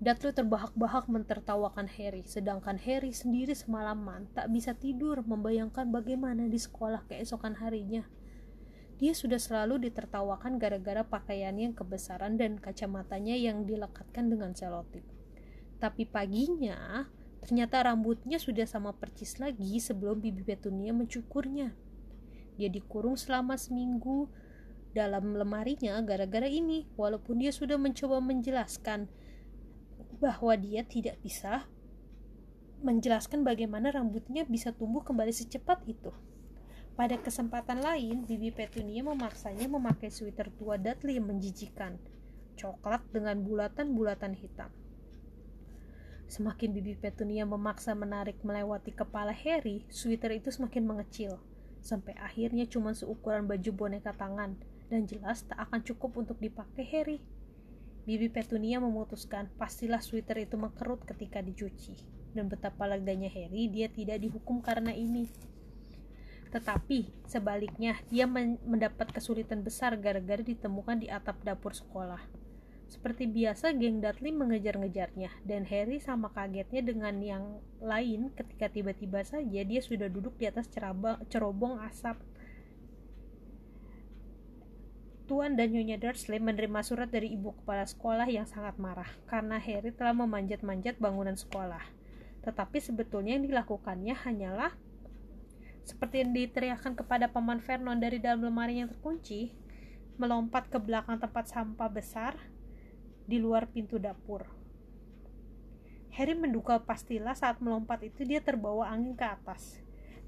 Dudley 0.00 0.32
terbahak-bahak 0.32 1.12
mentertawakan 1.12 1.84
Harry, 2.00 2.24
sedangkan 2.24 2.80
Harry 2.80 3.12
sendiri 3.12 3.52
semalaman 3.52 4.32
tak 4.32 4.48
bisa 4.48 4.72
tidur 4.72 5.20
membayangkan 5.20 5.92
bagaimana 5.92 6.48
di 6.48 6.56
sekolah 6.56 7.04
keesokan 7.04 7.60
harinya. 7.60 8.08
Dia 9.00 9.16
sudah 9.16 9.40
selalu 9.40 9.88
ditertawakan 9.88 10.60
gara-gara 10.60 11.00
pakaiannya 11.00 11.72
yang 11.72 11.76
kebesaran 11.76 12.36
dan 12.36 12.60
kacamatanya 12.60 13.32
yang 13.32 13.64
dilekatkan 13.64 14.28
dengan 14.28 14.52
selotip. 14.52 15.00
Tapi 15.80 16.04
paginya, 16.04 17.08
ternyata 17.40 17.80
rambutnya 17.80 18.36
sudah 18.36 18.68
sama 18.68 18.92
percis 18.92 19.40
lagi 19.40 19.80
sebelum 19.80 20.20
Bibi 20.20 20.44
Petunia 20.44 20.92
mencukurnya. 20.92 21.72
Dia 22.60 22.68
dikurung 22.68 23.16
selama 23.16 23.56
seminggu 23.56 24.28
dalam 24.92 25.32
lemarinya 25.32 25.96
gara-gara 26.04 26.44
ini, 26.44 26.84
walaupun 27.00 27.40
dia 27.40 27.56
sudah 27.56 27.80
mencoba 27.80 28.20
menjelaskan 28.20 29.08
bahwa 30.20 30.52
dia 30.60 30.84
tidak 30.84 31.16
bisa 31.24 31.64
menjelaskan 32.84 33.48
bagaimana 33.48 33.88
rambutnya 33.88 34.44
bisa 34.44 34.76
tumbuh 34.76 35.00
kembali 35.00 35.32
secepat 35.32 35.88
itu. 35.88 36.12
Pada 36.98 37.16
kesempatan 37.16 37.80
lain, 37.80 38.26
Bibi 38.26 38.50
Petunia 38.52 39.00
memaksanya 39.06 39.66
memakai 39.70 40.10
sweater 40.12 40.52
tua 40.54 40.76
Dudley 40.76 41.16
yang 41.16 41.30
menjijikan, 41.30 41.96
coklat 42.58 43.00
dengan 43.14 43.40
bulatan-bulatan 43.40 44.36
hitam. 44.36 44.68
Semakin 46.30 46.70
Bibi 46.70 46.94
Petunia 46.94 47.42
memaksa 47.42 47.90
menarik 47.96 48.38
melewati 48.46 48.94
kepala 48.94 49.34
Harry, 49.34 49.82
sweater 49.90 50.30
itu 50.30 50.54
semakin 50.54 50.86
mengecil, 50.86 51.42
sampai 51.82 52.14
akhirnya 52.20 52.68
cuma 52.70 52.94
seukuran 52.94 53.48
baju 53.50 53.70
boneka 53.74 54.14
tangan, 54.14 54.54
dan 54.86 55.06
jelas 55.10 55.42
tak 55.46 55.58
akan 55.58 55.82
cukup 55.82 56.20
untuk 56.22 56.38
dipakai 56.38 56.84
Harry. 56.90 57.18
Bibi 58.06 58.30
Petunia 58.30 58.78
memutuskan 58.78 59.50
pastilah 59.58 60.02
sweater 60.02 60.38
itu 60.42 60.54
mengkerut 60.54 61.02
ketika 61.02 61.40
dicuci, 61.42 61.96
dan 62.36 62.46
betapa 62.46 62.86
leganya 62.86 63.30
Harry 63.32 63.66
dia 63.66 63.90
tidak 63.90 64.20
dihukum 64.22 64.62
karena 64.62 64.94
ini. 64.94 65.26
Tetapi 66.50 67.30
sebaliknya, 67.30 67.98
dia 68.10 68.26
mendapat 68.26 69.14
kesulitan 69.14 69.62
besar 69.62 69.94
gara-gara 69.94 70.42
ditemukan 70.42 70.98
di 70.98 71.06
atap 71.06 71.38
dapur 71.46 71.70
sekolah. 71.70 72.18
Seperti 72.90 73.30
biasa, 73.30 73.70
geng 73.78 74.02
Dudley 74.02 74.34
mengejar-ngejarnya, 74.34 75.30
dan 75.46 75.62
Harry 75.70 76.02
sama 76.02 76.26
kagetnya 76.34 76.82
dengan 76.82 77.22
yang 77.22 77.62
lain 77.78 78.34
ketika 78.34 78.66
tiba-tiba 78.66 79.22
saja 79.22 79.62
dia 79.62 79.78
sudah 79.78 80.10
duduk 80.10 80.34
di 80.42 80.50
atas 80.50 80.66
cerobong 81.30 81.78
asap. 81.86 82.18
Tuan 85.30 85.54
dan 85.54 85.70
Nyonya 85.70 86.02
Dursley 86.02 86.42
menerima 86.42 86.82
surat 86.82 87.06
dari 87.06 87.30
ibu 87.30 87.54
kepala 87.62 87.86
sekolah 87.86 88.26
yang 88.26 88.50
sangat 88.50 88.74
marah 88.82 89.06
karena 89.30 89.62
Harry 89.62 89.94
telah 89.94 90.10
memanjat-manjat 90.10 90.98
bangunan 90.98 91.38
sekolah. 91.38 91.86
Tetapi 92.42 92.82
sebetulnya 92.82 93.38
yang 93.38 93.46
dilakukannya 93.46 94.18
hanyalah 94.26 94.74
seperti 95.84 96.22
yang 96.24 96.32
diteriakkan 96.36 96.94
kepada 96.94 97.30
paman 97.30 97.60
Vernon 97.60 97.98
dari 97.98 98.20
dalam 98.20 98.46
lemari 98.46 98.80
yang 98.80 98.88
terkunci, 98.88 99.52
melompat 100.20 100.68
ke 100.68 100.76
belakang 100.76 101.16
tempat 101.16 101.48
sampah 101.48 101.88
besar 101.88 102.36
di 103.24 103.40
luar 103.40 103.70
pintu 103.70 103.96
dapur. 103.96 104.44
Harry 106.10 106.34
menduga 106.34 106.82
pastilah 106.82 107.38
saat 107.38 107.62
melompat 107.62 108.02
itu 108.02 108.26
dia 108.26 108.42
terbawa 108.42 108.90
angin 108.90 109.14
ke 109.14 109.22
atas. 109.22 109.78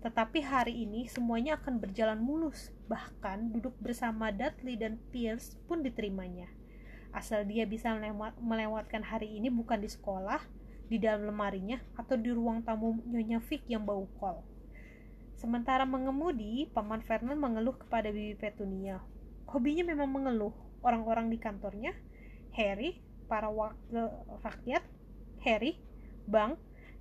Tetapi 0.02 0.42
hari 0.42 0.82
ini 0.82 1.06
semuanya 1.06 1.58
akan 1.58 1.78
berjalan 1.78 2.18
mulus, 2.18 2.70
bahkan 2.90 3.50
duduk 3.50 3.74
bersama 3.78 4.30
Dudley 4.30 4.74
dan 4.78 4.98
Pierce 5.10 5.58
pun 5.66 5.82
diterimanya. 5.82 6.50
Asal 7.12 7.44
dia 7.46 7.68
bisa 7.68 7.92
melewat, 7.94 8.34
melewatkan 8.40 9.02
hari 9.04 9.36
ini 9.38 9.52
bukan 9.52 9.78
di 9.78 9.90
sekolah, 9.90 10.42
di 10.88 10.98
dalam 10.98 11.28
lemarinya, 11.28 11.78
atau 11.94 12.16
di 12.18 12.32
ruang 12.32 12.64
tamu 12.64 12.98
Nyonya 13.04 13.38
Vic 13.44 13.62
yang 13.68 13.84
bau 13.84 14.08
kol. 14.18 14.42
Sementara 15.42 15.82
mengemudi, 15.82 16.70
Paman 16.70 17.02
Vernon 17.02 17.34
mengeluh 17.34 17.74
kepada 17.74 18.14
Bibi 18.14 18.38
Petunia. 18.38 19.02
Hobinya 19.50 19.82
memang 19.82 20.06
mengeluh. 20.06 20.54
Orang-orang 20.86 21.34
di 21.34 21.38
kantornya, 21.42 21.98
Harry, 22.54 23.02
para 23.26 23.50
wakil 23.50 24.06
rakyat, 24.38 24.86
Harry, 25.42 25.82
Bang, 26.30 26.54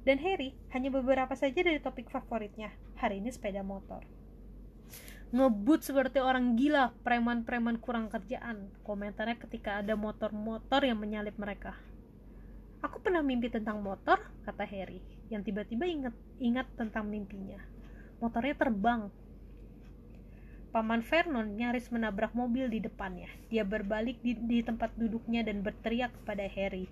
dan 0.09 0.17
Harry 0.25 0.57
hanya 0.73 0.89
beberapa 0.89 1.37
saja 1.37 1.61
dari 1.61 1.77
topik 1.77 2.09
favoritnya. 2.09 2.73
Hari 2.97 3.21
ini 3.21 3.29
sepeda 3.29 3.61
motor. 3.61 4.01
Ngebut 5.29 5.85
seperti 5.85 6.17
orang 6.17 6.57
gila, 6.57 6.97
preman-preman 7.05 7.77
kurang 7.77 8.09
kerjaan. 8.09 8.73
Komentarnya 8.81 9.37
ketika 9.37 9.85
ada 9.85 9.93
motor-motor 9.93 10.81
yang 10.81 10.97
menyalip 10.97 11.37
mereka. 11.37 11.77
Aku 12.81 13.05
pernah 13.05 13.21
mimpi 13.21 13.53
tentang 13.53 13.85
motor, 13.85 14.17
kata 14.49 14.65
Harry, 14.65 14.97
yang 15.29 15.45
tiba-tiba 15.45 15.85
ingat 15.85 16.17
ingat 16.41 16.65
tentang 16.73 17.05
mimpinya 17.05 17.61
motornya 18.21 18.53
terbang. 18.53 19.09
Paman 20.71 21.03
Vernon 21.03 21.59
nyaris 21.59 21.91
menabrak 21.91 22.31
mobil 22.31 22.71
di 22.71 22.79
depannya. 22.79 23.27
Dia 23.51 23.67
berbalik 23.67 24.23
di, 24.23 24.39
di 24.39 24.63
tempat 24.63 24.95
duduknya 24.95 25.43
dan 25.43 25.59
berteriak 25.59 26.15
kepada 26.23 26.47
Harry. 26.47 26.87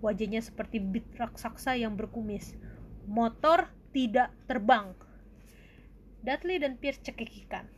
Wajahnya 0.00 0.40
seperti 0.40 0.80
bit 0.80 1.04
raksasa 1.18 1.76
yang 1.76 1.92
berkumis. 1.98 2.56
Motor 3.04 3.68
tidak 3.92 4.32
terbang. 4.48 4.96
Dudley 6.24 6.56
dan 6.56 6.80
Pierce 6.80 7.04
cekikikan. 7.04 7.68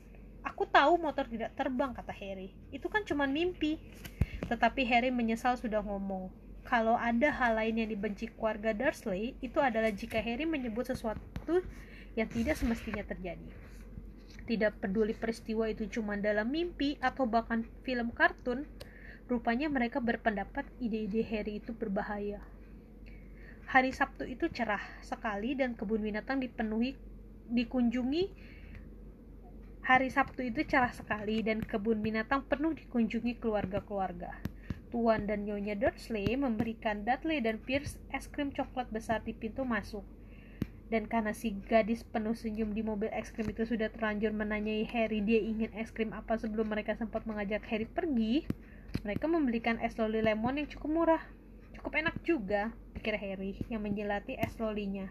Aku 0.47 0.71
tahu 0.71 0.97
motor 1.01 1.27
tidak 1.27 1.57
terbang, 1.59 1.93
kata 1.93 2.15
Harry. 2.15 2.55
Itu 2.71 2.87
kan 2.87 3.03
cuma 3.03 3.27
mimpi. 3.27 3.81
Tetapi 4.47 4.87
Harry 4.87 5.11
menyesal 5.11 5.59
sudah 5.59 5.83
ngomong. 5.83 6.31
Kalau 6.63 6.95
ada 6.95 7.35
hal 7.35 7.59
lain 7.59 7.83
yang 7.83 7.91
dibenci 7.91 8.31
keluarga 8.31 8.71
Dursley, 8.71 9.35
itu 9.43 9.59
adalah 9.59 9.91
jika 9.91 10.23
Harry 10.23 10.47
menyebut 10.47 10.87
sesuatu 10.87 11.65
yang 12.15 12.31
tidak 12.31 12.59
semestinya 12.59 13.03
terjadi. 13.07 13.51
Tidak 14.47 14.83
peduli 14.83 15.15
peristiwa 15.15 15.71
itu 15.71 15.87
cuma 15.87 16.19
dalam 16.19 16.51
mimpi 16.51 16.99
atau 16.99 17.27
bahkan 17.27 17.63
film 17.87 18.11
kartun, 18.11 18.67
Rupanya 19.31 19.71
mereka 19.71 20.03
berpendapat 20.03 20.67
ide-ide 20.83 21.23
Harry 21.23 21.63
itu 21.63 21.71
berbahaya. 21.71 22.43
Hari 23.71 23.95
Sabtu 23.95 24.27
itu 24.27 24.51
cerah 24.51 24.83
sekali 25.07 25.55
dan 25.55 25.79
kebun 25.79 26.03
binatang 26.03 26.43
dipenuhi 26.43 26.99
dikunjungi 27.47 28.27
Hari 29.87 30.11
Sabtu 30.11 30.43
itu 30.43 30.67
cerah 30.67 30.91
sekali 30.91 31.47
dan 31.47 31.63
kebun 31.63 32.03
binatang 32.03 32.43
penuh 32.43 32.75
dikunjungi 32.75 33.39
keluarga-keluarga. 33.39 34.35
Tuan 34.91 35.31
dan 35.31 35.47
Nyonya 35.47 35.79
Dursley 35.79 36.35
memberikan 36.35 37.07
Dudley 37.07 37.39
dan 37.39 37.63
Pierce 37.63 38.03
es 38.11 38.27
krim 38.27 38.51
coklat 38.51 38.91
besar 38.91 39.23
di 39.23 39.31
pintu 39.31 39.63
masuk. 39.63 40.03
Dan 40.91 41.07
karena 41.07 41.31
si 41.31 41.55
gadis 41.71 42.03
penuh 42.03 42.35
senyum 42.35 42.75
di 42.75 42.83
mobil 42.83 43.07
es 43.15 43.31
krim 43.31 43.47
itu 43.47 43.63
sudah 43.63 43.95
terlanjur 43.95 44.35
menanyai 44.35 44.83
Harry 44.91 45.23
dia 45.23 45.39
ingin 45.39 45.71
es 45.79 45.95
krim 45.95 46.11
apa 46.11 46.35
sebelum 46.35 46.67
mereka 46.67 46.99
sempat 46.99 47.23
mengajak 47.31 47.63
Harry 47.71 47.87
pergi, 47.87 48.43
mereka 49.07 49.31
membelikan 49.31 49.79
es 49.79 49.95
loli 49.95 50.19
lemon 50.19 50.59
yang 50.59 50.67
cukup 50.67 50.91
murah. 50.91 51.23
Cukup 51.79 51.95
enak 51.95 52.19
juga, 52.27 52.75
pikir 52.99 53.15
Harry 53.15 53.63
yang 53.71 53.87
menjelati 53.87 54.35
es 54.35 54.59
lolinya. 54.59 55.07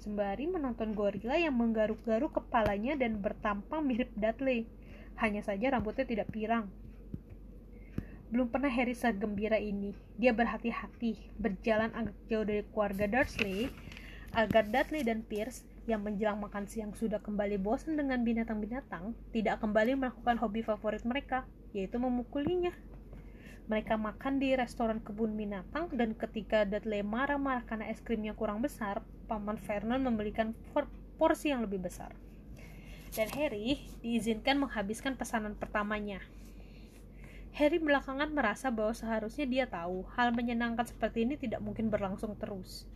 Sembari 0.00 0.48
menonton 0.48 0.96
gorila 0.96 1.36
yang 1.36 1.52
menggaruk-garuk 1.52 2.32
kepalanya 2.40 2.96
dan 2.96 3.20
bertampang 3.20 3.84
mirip 3.84 4.08
Dudley. 4.16 4.64
Hanya 5.20 5.44
saja 5.44 5.76
rambutnya 5.76 6.08
tidak 6.08 6.32
pirang. 6.32 6.72
Belum 8.32 8.48
pernah 8.48 8.72
Harry 8.72 8.96
segembira 8.96 9.60
ini. 9.60 9.92
Dia 10.16 10.32
berhati-hati 10.32 11.36
berjalan 11.36 11.92
agak 11.92 12.16
jauh 12.32 12.48
dari 12.48 12.64
keluarga 12.72 13.04
Dursley 13.04 13.68
agar 14.30 14.70
Dudley 14.70 15.02
dan 15.02 15.26
Pierce 15.26 15.66
yang 15.90 16.06
menjelang 16.06 16.38
makan 16.38 16.70
siang 16.70 16.94
sudah 16.94 17.18
kembali 17.18 17.58
bosan 17.58 17.98
dengan 17.98 18.22
binatang-binatang 18.22 19.16
tidak 19.34 19.58
kembali 19.58 19.98
melakukan 19.98 20.38
hobi 20.38 20.62
favorit 20.62 21.02
mereka, 21.02 21.42
yaitu 21.74 21.98
memukulinya. 21.98 22.70
Mereka 23.66 23.98
makan 23.98 24.42
di 24.42 24.54
restoran 24.54 24.98
kebun 25.02 25.34
binatang 25.38 25.90
dan 25.94 26.14
ketika 26.14 26.66
Dudley 26.66 27.02
marah-marah 27.06 27.62
karena 27.66 27.86
es 27.90 28.02
krimnya 28.02 28.34
kurang 28.34 28.62
besar, 28.62 29.02
Paman 29.30 29.58
Vernon 29.62 30.02
membelikan 30.02 30.54
porsi 31.18 31.54
yang 31.54 31.62
lebih 31.62 31.82
besar. 31.82 32.14
Dan 33.10 33.26
Harry 33.34 33.82
diizinkan 34.02 34.58
menghabiskan 34.58 35.18
pesanan 35.18 35.58
pertamanya. 35.58 36.22
Harry 37.50 37.82
belakangan 37.82 38.30
merasa 38.30 38.70
bahwa 38.70 38.94
seharusnya 38.94 39.46
dia 39.46 39.66
tahu 39.66 40.06
hal 40.14 40.30
menyenangkan 40.30 40.86
seperti 40.86 41.26
ini 41.26 41.34
tidak 41.34 41.58
mungkin 41.58 41.90
berlangsung 41.90 42.38
terus. 42.38 42.86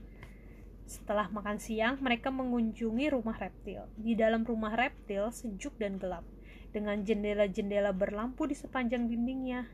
Setelah 0.84 1.32
makan 1.32 1.56
siang, 1.56 1.96
mereka 2.04 2.28
mengunjungi 2.28 3.08
rumah 3.08 3.36
reptil. 3.40 3.88
Di 3.96 4.12
dalam 4.12 4.44
rumah 4.44 4.76
reptil 4.76 5.32
sejuk 5.32 5.80
dan 5.80 5.96
gelap, 5.96 6.24
dengan 6.76 7.00
jendela-jendela 7.00 7.96
berlampu 7.96 8.44
di 8.44 8.56
sepanjang 8.56 9.08
dindingnya. 9.08 9.70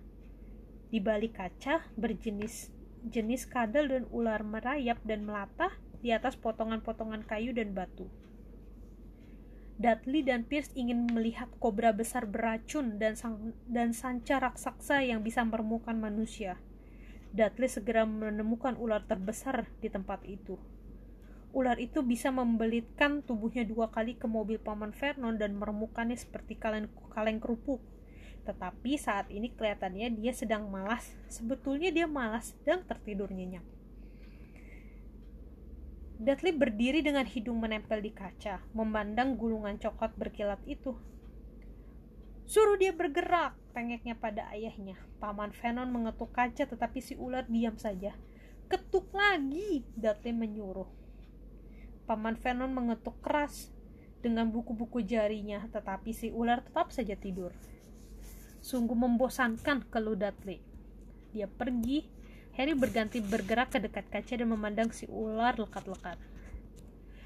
Di 0.90 0.98
balik 1.02 1.38
kaca 1.38 1.86
berjenis 1.98 2.70
jenis 3.00 3.48
kadal 3.48 3.88
dan 3.88 4.04
ular 4.12 4.44
merayap 4.44 5.00
dan 5.08 5.24
melatah 5.24 5.72
di 6.04 6.12
atas 6.12 6.36
potongan-potongan 6.36 7.24
kayu 7.24 7.56
dan 7.56 7.72
batu. 7.72 8.08
Dudley 9.80 10.20
dan 10.20 10.44
Pierce 10.44 10.68
ingin 10.76 11.08
melihat 11.08 11.48
kobra 11.56 11.96
besar 11.96 12.28
beracun 12.28 13.00
dan 13.00 13.16
sang, 13.16 13.56
dan 13.64 13.96
sanca 13.96 14.36
raksasa 14.36 15.00
yang 15.00 15.24
bisa 15.24 15.40
meremukan 15.40 15.96
manusia. 15.96 16.60
Dudley 17.32 17.72
segera 17.72 18.04
menemukan 18.04 18.76
ular 18.76 19.08
terbesar 19.08 19.72
di 19.80 19.88
tempat 19.88 20.20
itu. 20.28 20.60
Ular 21.50 21.82
itu 21.82 22.06
bisa 22.06 22.30
membelitkan 22.30 23.26
tubuhnya 23.26 23.66
dua 23.66 23.90
kali 23.90 24.14
ke 24.14 24.30
mobil 24.30 24.62
paman 24.62 24.94
Vernon 24.94 25.34
dan 25.34 25.58
meremukannya 25.58 26.14
seperti 26.14 26.54
kaleng, 26.54 26.86
kaleng 27.10 27.42
kerupuk. 27.42 27.82
Tetapi 28.46 28.94
saat 28.94 29.26
ini 29.34 29.50
kelihatannya 29.50 30.14
dia 30.14 30.30
sedang 30.30 30.70
malas. 30.70 31.10
Sebetulnya 31.26 31.90
dia 31.90 32.06
malas 32.06 32.54
dan 32.62 32.86
tertidur 32.86 33.34
nyenyak. 33.34 33.66
Dudley 36.20 36.52
berdiri 36.52 37.00
dengan 37.00 37.24
hidung 37.24 37.64
menempel 37.64 38.04
di 38.04 38.12
kaca, 38.12 38.60
memandang 38.76 39.40
gulungan 39.40 39.80
coklat 39.80 40.12
berkilat 40.20 40.60
itu. 40.68 40.92
Suruh 42.44 42.76
dia 42.76 42.92
bergerak, 42.92 43.56
tengeknya 43.72 44.12
pada 44.20 44.44
ayahnya. 44.52 45.00
Paman 45.16 45.50
Venon 45.56 45.88
mengetuk 45.88 46.28
kaca 46.30 46.68
tetapi 46.68 47.00
si 47.00 47.16
ular 47.16 47.48
diam 47.48 47.80
saja. 47.80 48.12
Ketuk 48.68 49.08
lagi, 49.16 49.82
Dudley 49.96 50.36
menyuruh. 50.36 50.99
Paman 52.04 52.36
Venon 52.38 52.72
mengetuk 52.72 53.18
keras 53.24 53.72
dengan 54.20 54.52
buku-buku 54.52 55.00
jarinya, 55.00 55.64
tetapi 55.72 56.12
si 56.12 56.28
ular 56.28 56.60
tetap 56.60 56.92
saja 56.92 57.16
tidur. 57.16 57.56
Sungguh 58.60 58.96
membosankan 58.96 59.88
keluh 59.88 60.16
Dudley. 60.16 60.60
Dia 61.32 61.48
pergi, 61.48 62.04
Harry 62.58 62.76
berganti 62.76 63.24
bergerak 63.24 63.72
ke 63.72 63.78
dekat 63.80 64.12
kaca 64.12 64.34
dan 64.36 64.48
memandang 64.52 64.92
si 64.92 65.08
ular 65.08 65.56
lekat-lekat. 65.56 66.20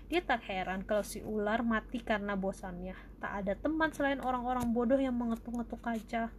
Dia 0.07 0.21
tak 0.21 0.47
heran 0.47 0.85
kalau 0.85 1.03
si 1.03 1.25
ular 1.25 1.65
mati 1.65 1.99
karena 1.99 2.37
bosannya. 2.37 2.95
Tak 3.19 3.33
ada 3.43 3.57
teman 3.57 3.91
selain 3.91 4.21
orang-orang 4.21 4.69
bodoh 4.71 5.01
yang 5.01 5.17
mengetuk-ngetuk 5.17 5.81
kaca, 5.81 6.31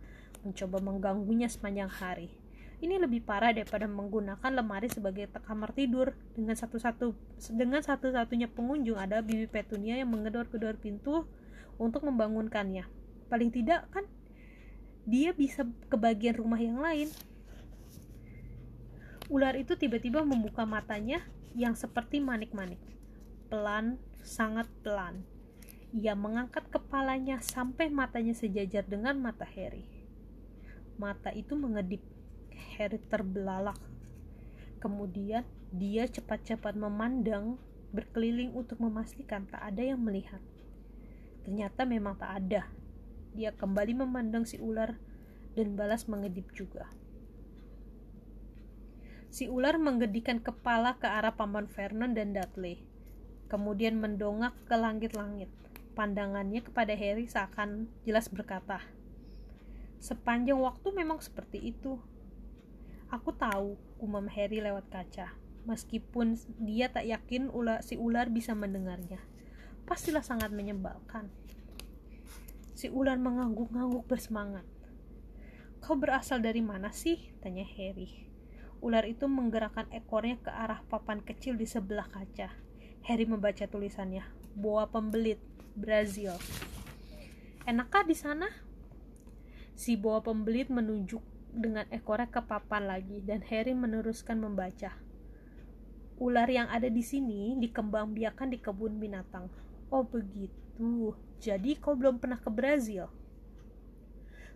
mencoba 0.45 0.77
mengganggunya 0.79 1.49
sepanjang 1.49 1.89
hari. 1.89 2.29
Ini 2.83 2.99
lebih 2.99 3.23
parah 3.23 3.55
daripada 3.55 3.87
menggunakan 3.87 4.51
lemari 4.51 4.91
sebagai 4.91 5.31
kamar 5.31 5.71
tidur. 5.71 6.11
Dengan 6.35 6.59
satu-satu 6.59 7.15
dengan 7.55 7.79
satu-satunya 7.79 8.51
pengunjung 8.51 8.99
ada 8.99 9.23
Bibi 9.23 9.47
Petunia 9.47 9.95
yang 9.95 10.11
mengedor-gedor 10.11 10.75
pintu 10.75 11.23
untuk 11.79 12.03
membangunkannya. 12.03 12.83
Paling 13.31 13.51
tidak 13.51 13.87
kan 13.91 14.03
dia 15.05 15.31
bisa 15.31 15.63
ke 15.87 15.95
bagian 15.95 16.35
rumah 16.35 16.59
yang 16.59 16.81
lain. 16.81 17.07
Ular 19.29 19.57
itu 19.57 19.73
tiba-tiba 19.73 20.21
membuka 20.21 20.67
matanya 20.69 21.23
yang 21.57 21.73
seperti 21.73 22.21
manik-manik. 22.21 22.77
Pelan, 23.49 23.97
sangat 24.21 24.69
pelan. 24.85 25.25
Ia 25.95 26.13
mengangkat 26.13 26.67
kepalanya 26.69 27.39
sampai 27.39 27.87
matanya 27.87 28.35
sejajar 28.35 28.83
dengan 28.83 29.15
mata 29.17 29.47
Harry. 29.47 29.87
Mata 30.99 31.31
itu 31.31 31.55
mengedip. 31.55 32.14
Harry 32.75 32.99
terbelalak. 33.11 33.77
Kemudian 34.79 35.43
dia 35.75 36.07
cepat-cepat 36.07 36.73
memandang 36.77 37.59
berkeliling 37.91 38.55
untuk 38.55 38.79
memastikan 38.83 39.47
tak 39.47 39.61
ada 39.61 39.83
yang 39.83 40.01
melihat. 40.03 40.41
Ternyata 41.45 41.85
memang 41.85 42.17
tak 42.17 42.31
ada 42.41 42.65
dia 43.35 43.51
kembali 43.51 43.99
memandang 43.99 44.47
si 44.47 44.55
ular 44.63 44.95
dan 45.59 45.75
balas 45.75 46.07
mengedip 46.07 46.55
juga. 46.55 46.87
Si 49.27 49.51
ular 49.51 49.75
menggedikan 49.75 50.39
kepala 50.39 50.95
ke 50.95 51.03
arah 51.11 51.35
Paman 51.35 51.67
Vernon 51.67 52.15
dan 52.15 52.31
Dudley, 52.31 52.79
kemudian 53.51 53.99
mendongak 53.99 54.55
ke 54.63 54.79
langit-langit. 54.79 55.51
Pandangannya 55.91 56.63
kepada 56.63 56.95
Harry 56.95 57.27
seakan 57.27 57.91
jelas 58.07 58.31
berkata, 58.31 58.79
Sepanjang 59.99 60.59
waktu 60.63 60.95
memang 60.95 61.19
seperti 61.19 61.75
itu. 61.75 61.99
Aku 63.15 63.31
tahu, 63.31 63.79
umam 64.03 64.27
Harry 64.27 64.59
lewat 64.59 64.91
kaca, 64.91 65.31
meskipun 65.63 66.35
dia 66.59 66.91
tak 66.91 67.07
yakin 67.07 67.47
ular, 67.47 67.79
si 67.79 67.95
ular 67.95 68.27
bisa 68.27 68.51
mendengarnya. 68.51 69.23
Pastilah 69.87 70.19
sangat 70.19 70.51
menyebalkan. 70.51 71.31
Si 72.75 72.91
ular 72.91 73.15
mengangguk-angguk 73.15 74.03
bersemangat. 74.03 74.67
Kau 75.79 75.95
berasal 75.95 76.43
dari 76.43 76.59
mana 76.59 76.91
sih? 76.91 77.31
Tanya 77.39 77.63
Harry. 77.63 78.27
Ular 78.83 79.07
itu 79.07 79.31
menggerakkan 79.31 79.87
ekornya 79.95 80.35
ke 80.43 80.51
arah 80.51 80.83
papan 80.91 81.23
kecil 81.23 81.55
di 81.55 81.63
sebelah 81.63 82.11
kaca. 82.11 82.51
Harry 83.07 83.23
membaca 83.23 83.63
tulisannya. 83.63 84.27
Boa 84.59 84.91
pembelit, 84.91 85.39
Brazil. 85.71 86.35
Enakkah 87.63 88.03
di 88.03 88.17
sana? 88.19 88.51
Si 89.71 89.95
boa 89.95 90.19
pembelit 90.19 90.67
menunjuk 90.67 91.23
dengan 91.55 91.87
ekornya 91.89 92.27
ke 92.27 92.43
papan 92.43 92.85
lagi 92.85 93.23
dan 93.23 93.39
Harry 93.47 93.71
meneruskan 93.71 94.37
membaca. 94.43 94.93
Ular 96.19 96.47
yang 96.47 96.67
ada 96.71 96.87
di 96.87 97.03
sini 97.03 97.55
dikembangbiakan 97.59 98.47
di 98.51 98.59
kebun 98.59 98.99
binatang. 98.99 99.47
Oh 99.91 100.03
begitu. 100.03 101.15
Jadi 101.39 101.79
kau 101.79 101.95
belum 101.95 102.19
pernah 102.19 102.39
ke 102.39 102.47
Brazil? 102.51 103.07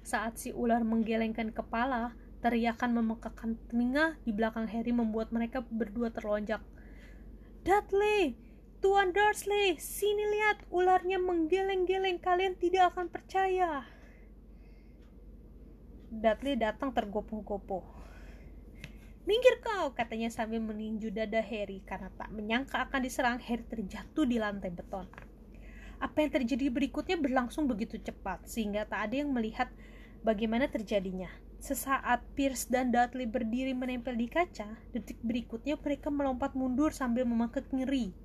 Saat 0.04 0.40
si 0.40 0.56
ular 0.56 0.84
menggelengkan 0.88 1.52
kepala, 1.52 2.16
Teriakan 2.40 2.96
memekakan 2.96 3.60
telinga 3.68 4.16
di 4.24 4.32
belakang 4.32 4.64
Harry 4.72 4.96
membuat 4.96 5.36
mereka 5.36 5.60
berdua 5.60 6.08
terlonjak. 6.08 6.64
Dudley! 7.68 8.40
Tuan 8.80 9.12
Dursley, 9.12 9.76
sini 9.76 10.24
lihat 10.24 10.64
ularnya 10.72 11.20
menggeleng-geleng. 11.20 12.16
Kalian 12.24 12.56
tidak 12.56 12.96
akan 12.96 13.12
percaya. 13.12 13.84
Dudley 16.10 16.58
datang 16.58 16.89
tergopoh-gopoh. 16.89 17.86
Minggir 19.30 19.62
kau, 19.62 19.93
katanya 19.93 20.34
sambil 20.34 20.58
meninju 20.58 21.13
dada 21.13 21.38
Harry 21.38 21.86
karena 21.86 22.10
tak 22.17 22.34
menyangka 22.34 22.82
akan 22.82 23.06
diserang 23.06 23.38
Harry 23.38 23.62
terjatuh 23.62 24.26
di 24.26 24.41
lantai 24.41 24.74
beton. 24.74 25.06
Apa 26.02 26.26
yang 26.26 26.34
terjadi 26.34 26.74
berikutnya 26.74 27.13
berlangsung 27.22 27.69
begitu 27.69 28.02
cepat 28.02 28.41
sehingga 28.50 28.89
tak 28.89 29.06
ada 29.06 29.22
yang 29.22 29.30
melihat 29.30 29.69
bagaimana 30.26 30.65
terjadinya. 30.65 31.30
Sesaat 31.62 32.26
Pierce 32.34 32.65
dan 32.74 32.89
Dudley 32.89 33.30
berdiri 33.30 33.78
menempel 33.78 34.17
di 34.17 34.26
kaca, 34.26 34.82
detik 34.89 35.22
berikutnya 35.22 35.78
mereka 35.78 36.10
melompat 36.10 36.58
mundur 36.58 36.89
sambil 36.89 37.22
memangkak 37.22 37.69
ngeri. 37.69 38.17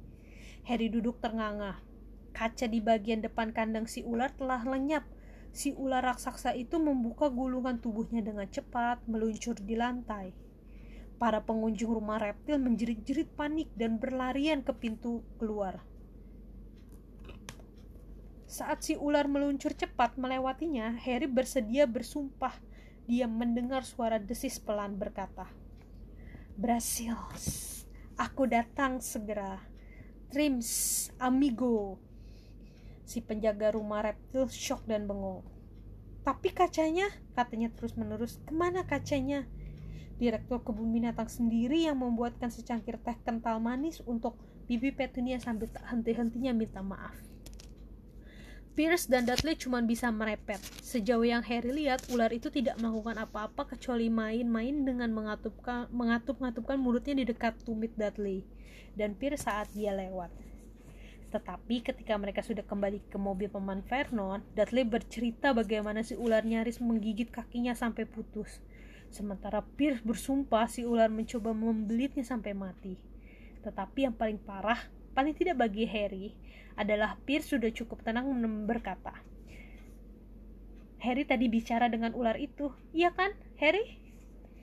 Harry 0.65 0.89
duduk 0.89 1.21
ternganga. 1.21 1.85
Kaca 2.33 2.65
di 2.65 2.81
bagian 2.81 3.21
depan 3.21 3.53
kandang 3.53 3.85
si 3.85 4.01
ular 4.09 4.33
telah 4.33 4.65
lenyap. 4.65 5.05
Si 5.55 5.71
ular 5.71 6.03
raksasa 6.03 6.51
itu 6.59 6.83
membuka 6.83 7.31
gulungan 7.31 7.79
tubuhnya 7.79 8.27
dengan 8.27 8.51
cepat, 8.51 9.07
meluncur 9.07 9.55
di 9.55 9.79
lantai. 9.79 10.35
Para 11.15 11.47
pengunjung 11.47 11.95
rumah 11.95 12.19
reptil 12.19 12.59
menjerit-jerit 12.59 13.31
panik 13.39 13.71
dan 13.79 14.03
berlarian 14.03 14.67
ke 14.67 14.75
pintu 14.75 15.23
keluar. 15.39 15.87
Saat 18.51 18.83
si 18.83 18.99
ular 18.99 19.31
meluncur 19.31 19.79
cepat 19.79 20.19
melewatinya, 20.19 20.91
Harry 20.99 21.31
bersedia 21.31 21.87
bersumpah 21.87 22.59
dia 23.07 23.31
mendengar 23.31 23.87
suara 23.87 24.19
desis 24.19 24.59
pelan 24.59 24.99
berkata, 24.99 25.47
Berhasil, 26.59 27.15
aku 28.19 28.51
datang 28.51 28.99
segera. 28.99 29.63
Trims, 30.35 31.15
amigo. 31.23 32.03
Si 33.05 33.21
penjaga 33.21 33.77
rumah 33.77 34.01
reptil 34.01 34.49
shock 34.49 34.89
dan 34.89 35.05
bengong. 35.05 35.45
Tapi 36.25 36.57
kacanya, 36.57 37.13
katanya 37.37 37.69
terus-menerus, 37.77 38.41
ke 38.49 38.57
mana 38.57 38.89
kacanya? 38.89 39.45
Direktur 40.17 40.65
kebun 40.65 40.89
binatang 40.89 41.29
sendiri 41.29 41.85
yang 41.85 42.01
membuatkan 42.01 42.49
secangkir 42.49 42.97
teh 42.97 43.19
kental 43.29 43.61
manis 43.61 44.01
untuk 44.09 44.41
Bibi 44.65 44.97
Petunia 44.97 45.37
sambil 45.37 45.69
tak 45.69 45.85
henti-hentinya 45.85 46.57
minta 46.57 46.81
maaf. 46.81 47.13
Pierce 48.75 49.07
dan 49.07 49.23
Dudley 49.23 49.55
cuma 49.55 49.79
bisa 49.87 50.11
merepet. 50.11 50.59
Sejauh 50.83 51.23
yang 51.23 51.47
Harry 51.47 51.71
lihat, 51.71 52.11
ular 52.11 52.33
itu 52.35 52.51
tidak 52.51 52.75
melakukan 52.83 53.23
apa-apa 53.23 53.71
kecuali 53.71 54.11
main-main 54.11 54.83
dengan 54.83 55.15
mengatup-ngatupkan 55.95 56.75
mulutnya 56.75 57.15
di 57.15 57.23
dekat 57.23 57.63
tumit 57.63 57.95
Dudley 57.95 58.43
dan 58.99 59.15
Pierce 59.15 59.47
saat 59.47 59.71
dia 59.75 59.95
lewat. 59.95 60.31
Tetapi 61.35 61.83
ketika 61.83 62.15
mereka 62.15 62.47
sudah 62.47 62.63
kembali 62.63 63.11
ke 63.11 63.19
mobil 63.19 63.51
paman 63.51 63.83
Vernon, 63.83 64.47
Dudley 64.55 64.87
bercerita 64.87 65.51
bagaimana 65.51 66.07
si 66.07 66.15
ular 66.15 66.47
nyaris 66.47 66.79
menggigit 66.79 67.35
kakinya 67.35 67.75
sampai 67.75 68.07
putus. 68.07 68.63
Sementara 69.11 69.67
Pierce 69.75 69.99
bersumpah 70.07 70.71
si 70.71 70.87
ular 70.87 71.11
mencoba 71.11 71.51
membelitnya 71.51 72.23
sampai 72.23 72.55
mati. 72.55 72.95
Tetapi 73.67 74.07
yang 74.07 74.15
paling 74.15 74.39
parah, 74.39 74.79
paling 75.11 75.35
tidak 75.35 75.59
bagi 75.59 75.91
Harry, 75.91 76.39
adalah 76.79 77.19
Pierce 77.27 77.51
sudah 77.51 77.75
cukup 77.75 78.07
tenang 78.07 78.31
berkata, 78.71 79.19
Harry 81.03 81.27
tadi 81.27 81.51
bicara 81.51 81.91
dengan 81.91 82.15
ular 82.15 82.39
itu, 82.39 82.71
iya 82.95 83.11
kan, 83.11 83.35
Harry? 83.59 83.99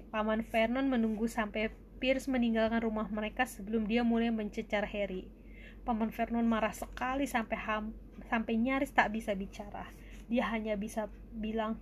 Paman 0.07 0.47
Vernon 0.47 0.87
menunggu 0.87 1.27
sampai 1.27 1.67
Pierce 1.99 2.31
meninggalkan 2.31 2.79
rumah 2.79 3.11
mereka 3.11 3.43
sebelum 3.43 3.91
dia 3.91 4.07
mulai 4.07 4.31
mencecar 4.31 4.87
Harry. 4.87 5.40
Paman 5.81 6.13
Vernon 6.13 6.45
marah 6.45 6.73
sekali 6.73 7.25
sampai 7.25 7.57
ham, 7.57 7.93
sampai 8.29 8.53
nyaris 8.57 8.93
tak 8.93 9.11
bisa 9.11 9.33
bicara. 9.33 9.89
Dia 10.29 10.47
hanya 10.53 10.77
bisa 10.77 11.09
bilang, 11.33 11.81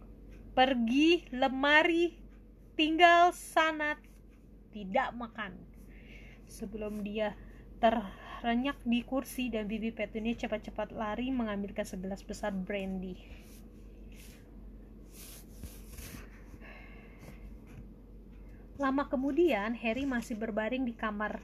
pergi 0.55 1.27
lemari, 1.35 2.15
tinggal 2.79 3.35
sana, 3.35 3.99
tidak 4.71 5.11
makan. 5.13 5.59
Sebelum 6.47 7.03
dia 7.03 7.35
ter 7.79 7.99
renyak 8.39 8.79
di 8.87 9.03
kursi 9.03 9.51
dan 9.51 9.67
bibi 9.67 9.91
Petunia 9.91 10.35
cepat-cepat 10.35 10.95
lari 10.95 11.27
mengambilkan 11.29 11.83
segelas 11.83 12.23
besar 12.23 12.55
brandy. 12.55 13.19
Lama 18.79 19.11
kemudian, 19.11 19.75
Harry 19.75 20.07
masih 20.07 20.39
berbaring 20.39 20.87
di 20.87 20.95
kamar 20.95 21.43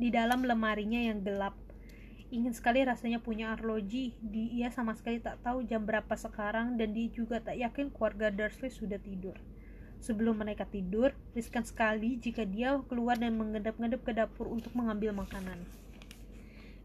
di 0.00 0.08
dalam 0.08 0.40
lemarinya 0.48 0.96
yang 0.96 1.20
gelap. 1.20 1.52
Ingin 2.30 2.54
sekali 2.54 2.86
rasanya 2.86 3.18
punya 3.18 3.58
arloji, 3.58 4.14
dia 4.22 4.70
sama 4.70 4.94
sekali 4.94 5.18
tak 5.18 5.42
tahu 5.42 5.66
jam 5.66 5.82
berapa 5.82 6.14
sekarang 6.14 6.78
dan 6.78 6.94
dia 6.94 7.10
juga 7.10 7.42
tak 7.42 7.58
yakin 7.58 7.90
keluarga 7.90 8.30
Dursley 8.30 8.70
sudah 8.70 9.02
tidur. 9.02 9.34
Sebelum 9.98 10.38
mereka 10.38 10.62
tidur, 10.62 11.10
riskan 11.34 11.66
sekali 11.66 12.22
jika 12.22 12.46
dia 12.46 12.78
keluar 12.86 13.18
dan 13.18 13.34
mengendap-endap 13.34 14.06
ke 14.06 14.14
dapur 14.14 14.46
untuk 14.46 14.70
mengambil 14.78 15.10
makanan. 15.10 15.58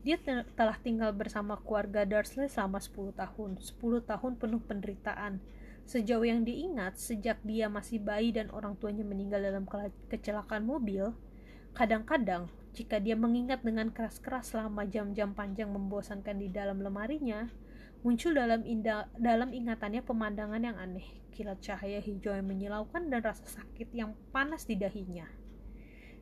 Dia 0.02 0.18
telah 0.58 0.78
tinggal 0.82 1.14
bersama 1.14 1.62
keluarga 1.62 2.10
Dursley 2.10 2.50
selama 2.50 2.82
10 2.82 3.14
tahun, 3.14 3.62
10 3.62 4.02
tahun 4.02 4.32
penuh 4.42 4.62
penderitaan. 4.66 5.38
Sejauh 5.86 6.26
yang 6.26 6.42
diingat, 6.42 6.98
sejak 6.98 7.38
dia 7.46 7.70
masih 7.70 8.02
bayi 8.02 8.34
dan 8.34 8.50
orang 8.50 8.74
tuanya 8.82 9.06
meninggal 9.06 9.46
dalam 9.46 9.70
kecelakaan 10.10 10.66
mobil, 10.66 11.14
kadang-kadang 11.78 12.50
jika 12.76 13.00
dia 13.00 13.16
mengingat 13.16 13.64
dengan 13.64 13.88
keras-keras 13.88 14.52
selama 14.52 14.84
jam-jam 14.84 15.32
panjang 15.32 15.72
membosankan 15.72 16.36
di 16.36 16.52
dalam 16.52 16.84
lemarinya, 16.84 17.48
muncul 18.04 18.36
dalam 18.36 18.68
indah, 18.68 19.08
dalam 19.16 19.56
ingatannya 19.56 20.04
pemandangan 20.04 20.60
yang 20.60 20.76
aneh, 20.76 21.08
kilat 21.32 21.64
cahaya 21.64 22.04
hijau 22.04 22.36
yang 22.36 22.52
menyilaukan 22.52 23.08
dan 23.08 23.24
rasa 23.24 23.48
sakit 23.48 23.96
yang 23.96 24.12
panas 24.36 24.68
di 24.68 24.76
dahinya. 24.76 25.24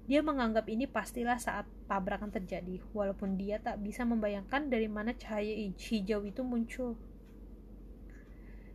Dia 0.05 0.21
menganggap 0.21 0.69
ini 0.69 0.85
pastilah 0.85 1.41
saat 1.41 1.65
tabrakan 1.89 2.29
terjadi, 2.29 2.85
walaupun 2.93 3.33
dia 3.33 3.57
tak 3.57 3.81
bisa 3.81 4.05
membayangkan 4.05 4.69
dari 4.69 4.85
mana 4.85 5.17
cahaya 5.17 5.57
hijau 5.73 6.21
itu 6.21 6.45
muncul. 6.45 6.93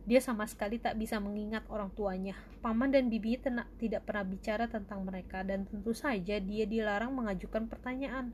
Dia 0.09 0.17
sama 0.25 0.49
sekali 0.49 0.81
tak 0.81 0.97
bisa 0.97 1.21
mengingat 1.21 1.69
orang 1.69 1.93
tuanya. 1.93 2.33
Paman 2.65 2.89
dan 2.89 3.13
bibinya 3.13 3.61
tidak 3.77 4.09
pernah 4.09 4.25
bicara 4.25 4.65
tentang 4.65 5.05
mereka, 5.05 5.45
dan 5.45 5.69
tentu 5.69 5.93
saja 5.93 6.41
dia 6.41 6.65
dilarang 6.65 7.13
mengajukan 7.13 7.69
pertanyaan. 7.69 8.33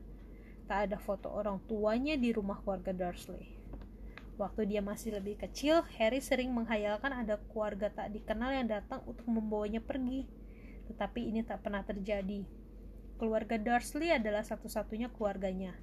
Tak 0.64 0.88
ada 0.88 0.96
foto 0.96 1.28
orang 1.28 1.60
tuanya 1.68 2.16
di 2.16 2.32
rumah 2.32 2.64
keluarga 2.64 2.96
Dursley. 2.96 3.52
Waktu 4.40 4.72
dia 4.72 4.80
masih 4.80 5.20
lebih 5.20 5.36
kecil, 5.36 5.84
Harry 6.00 6.24
sering 6.24 6.48
menghayalkan 6.56 7.12
ada 7.12 7.36
keluarga 7.52 7.92
tak 7.92 8.08
dikenal 8.08 8.56
yang 8.56 8.72
datang 8.72 9.04
untuk 9.04 9.28
membawanya 9.28 9.84
pergi. 9.84 10.24
Tetapi 10.88 11.28
ini 11.28 11.44
tak 11.44 11.60
pernah 11.60 11.84
terjadi 11.84 12.48
keluarga 13.20 13.60
Dursley 13.60 14.12
adalah 14.12 14.44
satu-satunya 14.44 15.12
keluarganya. 15.12 15.76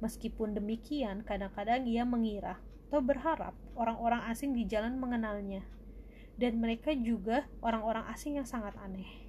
Meskipun 0.00 0.56
demikian, 0.56 1.20
kadang-kadang 1.20 1.84
ia 1.84 2.04
mengira 2.08 2.60
atau 2.88 3.04
berharap 3.04 3.52
orang-orang 3.76 4.24
asing 4.32 4.56
di 4.56 4.64
jalan 4.64 4.96
mengenalnya. 4.96 5.60
Dan 6.40 6.56
mereka 6.56 6.96
juga 6.96 7.44
orang-orang 7.60 8.08
asing 8.08 8.40
yang 8.40 8.48
sangat 8.48 8.72
aneh. 8.80 9.28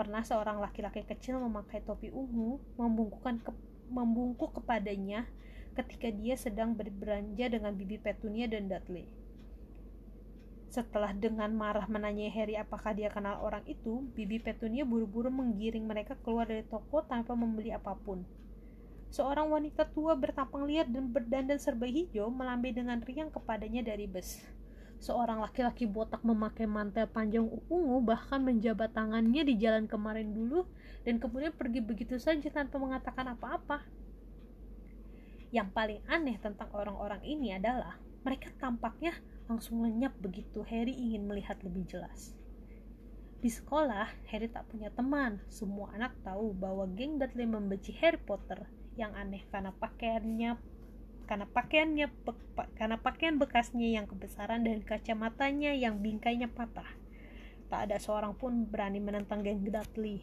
Pernah 0.00 0.24
seorang 0.24 0.64
laki-laki 0.64 1.04
kecil 1.04 1.36
memakai 1.36 1.84
topi 1.84 2.08
ungu 2.08 2.56
membungkukkan 2.80 3.44
ke, 3.44 3.52
membungkuk 3.92 4.56
kepadanya 4.56 5.28
ketika 5.76 6.08
dia 6.08 6.32
sedang 6.40 6.72
berbelanja 6.72 7.52
dengan 7.52 7.76
bibi 7.76 8.00
Petunia 8.00 8.48
dan 8.48 8.72
Dudley. 8.72 9.04
Setelah 10.72 11.12
dengan 11.12 11.52
marah 11.52 11.84
menanyai 11.88 12.32
Harry 12.32 12.56
apakah 12.56 12.92
dia 12.92 13.08
kenal 13.08 13.40
orang 13.40 13.64
itu, 13.64 14.04
Bibi 14.12 14.40
Petunia 14.44 14.84
buru-buru 14.84 15.32
menggiring 15.32 15.88
mereka 15.88 16.16
keluar 16.20 16.44
dari 16.44 16.64
toko 16.68 17.00
tanpa 17.00 17.32
membeli 17.32 17.72
apa 17.72 17.96
pun. 17.96 18.24
Seorang 19.10 19.48
wanita 19.48 19.86
tua 19.94 20.18
bertampang 20.18 20.66
liar 20.66 20.86
dan 20.90 21.08
berdandan 21.08 21.62
serba 21.62 21.86
hijau 21.86 22.26
melambai 22.28 22.74
dengan 22.74 22.98
riang 23.00 23.30
kepadanya 23.30 23.86
dari 23.86 24.10
bus. 24.10 24.42
Seorang 24.96 25.44
laki-laki 25.44 25.84
botak 25.84 26.24
memakai 26.24 26.64
mantel 26.64 27.06
panjang 27.06 27.44
ungu 27.68 28.00
bahkan 28.00 28.40
menjabat 28.40 28.96
tangannya 28.96 29.44
di 29.44 29.54
jalan 29.60 29.84
kemarin 29.84 30.32
dulu 30.32 30.64
dan 31.04 31.20
kemudian 31.20 31.52
pergi 31.52 31.84
begitu 31.84 32.16
saja 32.16 32.48
tanpa 32.48 32.80
mengatakan 32.80 33.36
apa-apa. 33.36 33.84
Yang 35.52 35.68
paling 35.70 36.00
aneh 36.10 36.36
tentang 36.40 36.72
orang-orang 36.74 37.22
ini 37.22 37.54
adalah 37.54 38.00
mereka 38.26 38.50
tampaknya 38.58 39.14
langsung 39.46 39.86
lenyap 39.86 40.18
begitu 40.18 40.66
Harry 40.66 40.90
ingin 40.90 41.28
melihat 41.30 41.60
lebih 41.62 41.86
jelas. 41.86 42.34
Di 43.38 43.52
sekolah, 43.52 44.10
Harry 44.32 44.50
tak 44.50 44.66
punya 44.72 44.90
teman. 44.90 45.38
Semua 45.46 45.94
anak 45.94 46.18
tahu 46.26 46.50
bahwa 46.56 46.88
geng 46.98 47.20
Dudley 47.20 47.46
membenci 47.46 47.94
Harry 48.00 48.18
Potter 48.18 48.66
yang 48.96 49.12
aneh 49.12 49.44
karena 49.52 49.72
pakaiannya 49.76 50.56
karena 51.26 51.46
pakaiannya 51.50 52.06
karena 52.78 52.96
pakaian 53.02 53.36
bekasnya 53.36 53.98
yang 53.98 54.06
kebesaran 54.06 54.62
dan 54.62 54.80
kacamatanya 54.80 55.74
yang 55.74 55.98
bingkainya 56.00 56.46
patah. 56.48 56.86
Tak 57.66 57.90
ada 57.90 57.98
seorang 57.98 58.38
pun 58.38 58.64
berani 58.70 59.02
menentang 59.02 59.42
geng 59.42 59.66
Dudley. 59.66 60.22